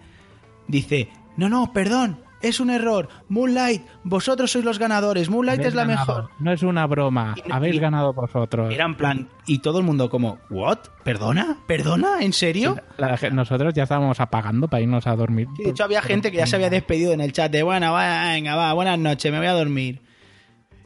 [0.66, 5.74] dice, no, no, perdón, es un error, Moonlight, vosotros sois los ganadores, Moonlight Habéis es
[5.74, 6.06] la ganado.
[6.06, 6.30] mejor.
[6.38, 7.34] No es una broma.
[7.36, 8.72] Y- Habéis y- ganado vosotros.
[8.72, 10.78] Era en plan, y todo el mundo como, ¿what?
[11.04, 11.58] ¿Perdona?
[11.66, 12.20] ¿Perdona?
[12.20, 12.76] ¿En serio?
[12.96, 15.48] La nosotros ya estábamos apagando para irnos a dormir.
[15.56, 17.92] Sí, de hecho, había gente que ya se había despedido en el chat de, bueno,
[17.92, 20.00] va, venga, va, buenas noches, me voy a dormir.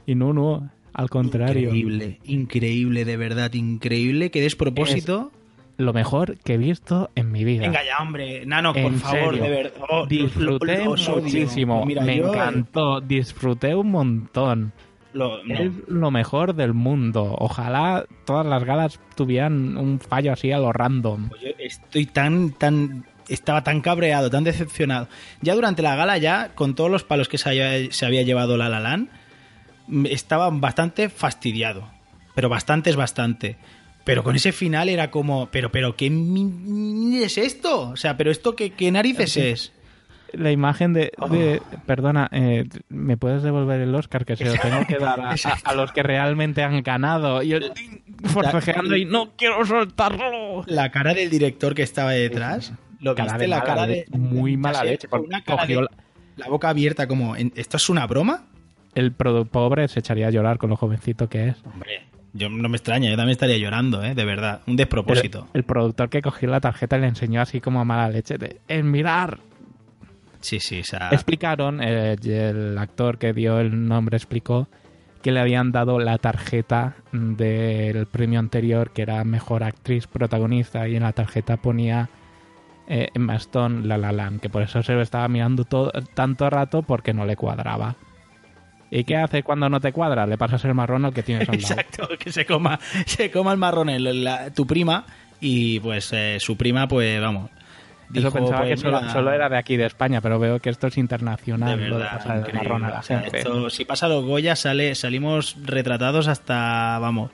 [0.06, 0.70] Y no, no.
[0.94, 1.68] Al contrario.
[1.68, 4.30] Increíble, increíble, de verdad, increíble.
[4.30, 5.32] Qué despropósito.
[5.78, 7.62] Lo mejor que he visto en mi vida.
[7.62, 8.44] Venga ya, hombre.
[8.46, 9.42] Nano, por favor, serio.
[9.44, 9.72] de verdad.
[9.88, 11.84] Oh, Disfruté lo- lo- muchísimo.
[11.86, 13.00] Mira, me yo, eh, encantó.
[13.00, 14.72] Disfruté un montón.
[15.14, 15.54] lo- no.
[15.54, 17.34] Es lo mejor del mundo.
[17.38, 21.28] Ojalá todas las galas tuvieran un fallo así a lo random.
[21.28, 23.04] Pues yo estoy tan, tan.
[23.28, 25.08] Estaba tan cabreado, tan decepcionado.
[25.42, 28.56] Ya durante la gala, ya, con todos los palos que se había, se había llevado
[28.56, 29.08] La La Land,
[29.86, 31.88] mm, estaba bastante fastidiado.
[32.34, 33.56] Pero bastante es bastante.
[34.04, 36.06] Pero con ese final era como, pero, pero, ¿qué
[37.24, 37.90] es esto?
[37.90, 39.72] O sea, pero esto, ¿qué, qué narices es?
[40.32, 41.12] La imagen de...
[41.30, 41.76] de- Oh.
[41.86, 44.24] Perdona, eh, ¿me puedes devolver el Oscar?
[44.24, 47.42] Que se lo tengo que dar a, a- a los que realmente han ganado.
[47.42, 47.70] Y el
[48.24, 50.64] forcejeando y no quiero soltarlo.
[50.66, 52.72] La cara del director que estaba detrás.
[53.00, 53.42] ¿Lo Cara viste?
[53.44, 54.06] de la cara de.
[54.10, 55.90] muy mala leche, Una cara cogió la-
[56.36, 57.36] la boca abierta, como.
[57.36, 58.46] ¿en- ¿Esto es una broma?
[58.94, 61.56] El pobre se echaría a llorar con lo jovencito que es.
[61.66, 64.14] Hombre, yo no me extraña, yo también estaría llorando, ¿eh?
[64.14, 64.62] De verdad.
[64.66, 65.48] Un despropósito.
[65.52, 68.60] El, el productor que cogió la tarjeta le enseñó así como a mala leche de
[68.68, 69.38] en mirar.
[70.40, 71.10] Sí, sí, o sea.
[71.10, 74.68] Explicaron, eh, el actor que dio el nombre explicó
[75.22, 80.96] que le habían dado la tarjeta del premio anterior, que era mejor actriz protagonista, y
[80.96, 82.08] en la tarjeta ponía
[82.88, 86.50] eh, Emma Stone La La Land, que por eso se lo estaba mirando todo, tanto
[86.50, 87.94] rato porque no le cuadraba.
[88.94, 90.26] ¿Y qué hace cuando no te cuadra?
[90.26, 91.74] Le pasas el marrón al que tienes al lado.
[91.80, 95.06] Exacto, que se coma, se coma el marrón el- la- tu prima
[95.40, 97.48] y pues eh, su prima, pues vamos.
[98.12, 100.60] Eso dijo, pensaba pues, que solo, mira, solo era de aquí, de España, pero veo
[100.60, 102.68] que esto es de internacional, lo de verdad, pasar el increíble.
[102.68, 103.38] marrón a la O sea, gente.
[103.38, 107.30] esto, si pasa los Goya, sale, salimos retratados hasta, vamos.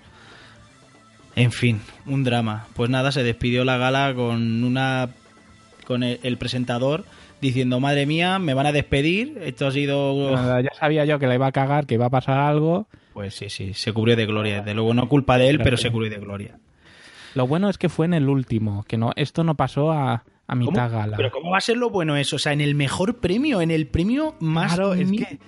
[1.35, 2.67] En fin, un drama.
[2.75, 5.09] Pues nada, se despidió la gala con una
[5.85, 7.05] con el, el presentador
[7.41, 9.39] diciendo, madre mía, me van a despedir.
[9.43, 10.33] Esto ha sido...
[10.35, 12.87] Nada, Ya sabía yo que le iba a cagar, que iba a pasar algo.
[13.13, 14.59] Pues sí, sí, se cubrió de gloria.
[14.59, 16.59] Desde luego no culpa de él, pero se cubrió de gloria.
[17.35, 20.55] Lo bueno es que fue en el último, que no, esto no pasó a, a
[20.55, 20.99] mitad ¿Cómo?
[21.01, 21.17] gala.
[21.17, 22.37] Pero ¿cómo va a ser lo bueno eso?
[22.37, 25.39] O sea, en el mejor premio, en el premio más Claro, es que-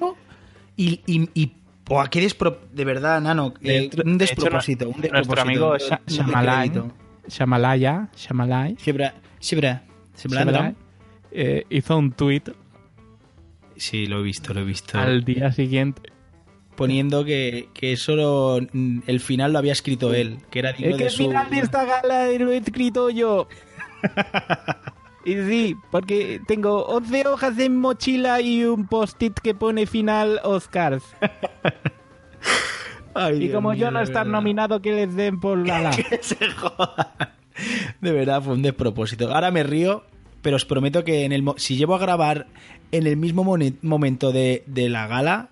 [0.76, 1.52] y, y, y
[1.86, 6.00] buah, qué despro- de verdad, Nano, eh, un de hecho, despropósito, un Nuestro amigo Sha-
[6.06, 6.92] crédito.
[7.28, 9.82] Shamalaya, Shamalay, Shibra, Shibra,
[10.16, 10.74] Shibra, Shamalay,
[11.32, 12.42] eh, hizo un tweet
[13.76, 14.98] Sí, lo he visto, lo he visto.
[14.98, 16.12] al día siguiente.
[16.76, 21.02] Poniendo que, que solo el final lo había escrito él, que era digno Es que
[21.04, 21.22] de el su...
[21.24, 23.48] final de esta gala lo he escrito yo.
[25.24, 31.02] y sí, porque tengo 11 hojas en mochila y un post-it que pone final Oscars.
[33.14, 34.32] Ay, Y Dios como yo no estar verdad.
[34.38, 35.90] nominado, que les den por la la.
[35.90, 37.08] que se jodan.
[38.00, 39.34] De verdad, fue un despropósito.
[39.34, 40.04] Ahora me río,
[40.42, 42.46] pero os prometo que en el si llevo a grabar
[42.92, 43.44] en el mismo
[43.82, 45.50] momento de, de la gala,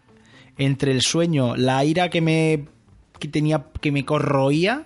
[0.57, 2.64] entre el sueño, la ira que me
[3.18, 4.84] que tenía que me corroía,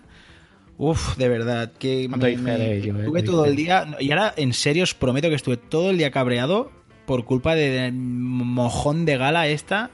[0.78, 4.52] uff, de verdad, que me, ello, eh, estuve te todo el día y ahora en
[4.52, 6.70] serio os prometo que estuve todo el día cabreado
[7.06, 9.90] por culpa de- del mojón de gala esta.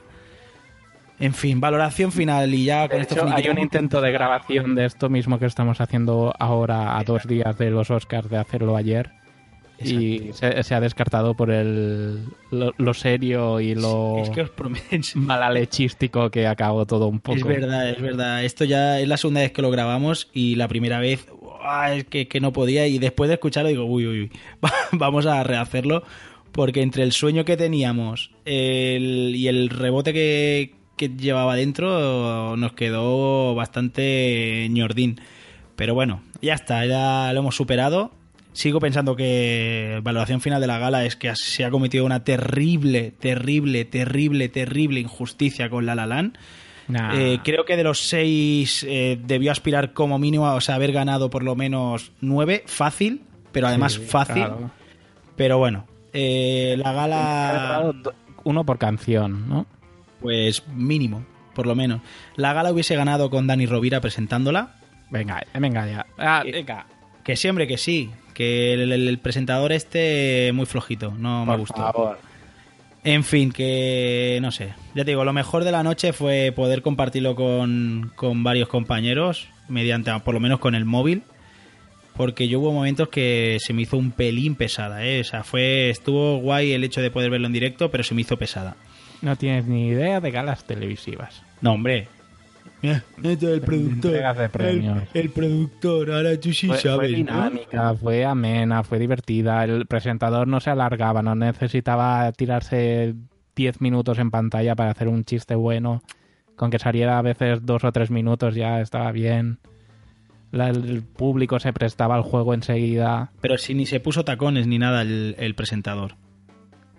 [1.21, 4.73] En fin, valoración final y ya con De esto hecho, hay un intento de grabación
[4.73, 8.77] de esto mismo que estamos haciendo ahora a dos días de los Oscars de hacerlo
[8.77, 9.11] ayer.
[9.83, 12.19] Y se, se ha descartado por el
[12.51, 14.87] lo, lo serio y lo Es que os prometo.
[15.15, 17.37] malalechístico que acabó todo un poco.
[17.37, 18.43] Es verdad, es verdad.
[18.43, 21.25] Esto ya es la segunda vez que lo grabamos y la primera vez
[21.93, 24.31] es que, que no podía y después de escucharlo digo, uy, uy, uy,
[24.91, 26.03] vamos a rehacerlo
[26.51, 32.73] porque entre el sueño que teníamos el- y el rebote que, que llevaba dentro nos
[32.73, 35.19] quedó bastante ñordín.
[35.75, 38.11] Pero bueno, ya está, ya lo hemos superado.
[38.53, 43.11] Sigo pensando que valoración final de la gala es que se ha cometido una terrible,
[43.11, 46.37] terrible, terrible, terrible injusticia con La La Land.
[46.87, 47.13] Nah.
[47.15, 50.91] Eh, creo que de los seis eh, debió aspirar como mínimo a o sea, haber
[50.91, 53.21] ganado por lo menos nueve, fácil,
[53.51, 54.35] pero además Sí, fácil.
[54.35, 54.71] claro.
[55.35, 57.93] Pero bueno, eh, la gala,
[58.43, 59.67] Uno por canción, ¿no?
[60.19, 61.23] pues mínimo,
[61.53, 62.01] por lo menos.
[62.35, 64.75] La gala hubiese ganado con Dani Rovira presentándola.
[65.11, 66.05] Venga, venga ya.
[66.17, 66.87] Ah, venga.
[67.23, 68.09] Que siempre que sí,
[68.39, 71.75] que el, el- el presentador este muy flojito, no me Por gustó.
[71.81, 72.19] favor.
[73.03, 74.73] En fin, que no sé.
[74.95, 79.47] Ya te digo, lo mejor de la noche fue poder compartirlo con, con varios compañeros,
[79.67, 81.23] mediante, por lo menos con el móvil.
[82.15, 85.21] Porque yo hubo momentos que se me hizo un pelín pesada, ¿eh?
[85.21, 88.21] O sea, fue, estuvo guay el hecho de poder verlo en directo, pero se me
[88.21, 88.75] hizo pesada.
[89.21, 91.41] No tienes ni idea de galas televisivas.
[91.61, 92.07] No, hombre.
[92.81, 95.03] Mira, esto es el premios.
[95.13, 99.63] El, el productor, ahora tú sí Fue, fue dinámica, fue amena, fue divertida.
[99.65, 103.15] El presentador no se alargaba, no necesitaba tirarse
[103.55, 106.01] 10 minutos en pantalla para hacer un chiste bueno.
[106.55, 109.59] Con que saliera a veces dos o tres minutos ya estaba bien.
[110.51, 113.31] La- el público se prestaba al juego enseguida.
[113.41, 116.15] Pero si ni se puso tacones ni nada el, el presentador.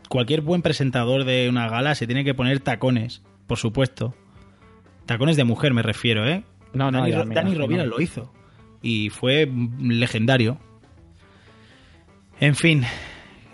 [0.09, 4.14] Cualquier buen presentador de una gala se tiene que poner tacones, por supuesto.
[5.11, 6.44] Tacones de mujer me refiero, ¿eh?
[6.72, 7.56] No, no, Dani, ya Dani.
[7.56, 8.32] Rovira lo hizo.
[8.80, 9.50] Y fue
[9.80, 10.56] legendario.
[12.38, 12.84] En fin.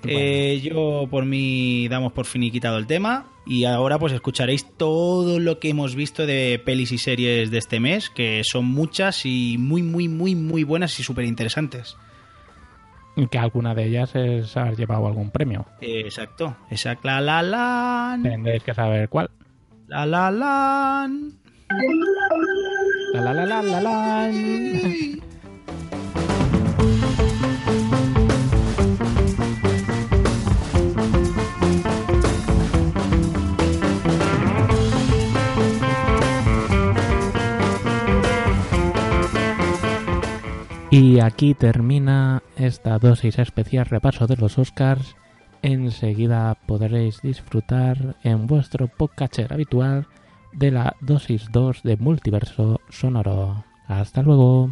[0.05, 3.25] eh, yo por mí damos por finiquitado el tema.
[3.47, 7.81] Y ahora pues escucharéis todo lo que hemos visto de pelis y series de este
[7.81, 11.97] mes, que son muchas y muy, muy, muy, muy buenas y súper interesantes.
[13.31, 15.65] Que alguna de ellas es haber llevado algún premio.
[15.81, 16.55] exacto.
[16.71, 17.09] Exacto.
[17.09, 18.19] La la la.
[18.23, 19.31] Tendréis que saber cuál.
[19.89, 21.11] La la la.
[21.69, 24.31] La la la la la la.
[40.89, 45.17] Y aquí termina esta dosis especial repaso de los Oscars.
[45.63, 50.07] Enseguida podréis disfrutar en vuestro podcatcher habitual
[50.57, 53.65] de la dosis 2 de multiverso sonoro.
[53.87, 54.71] Hasta luego.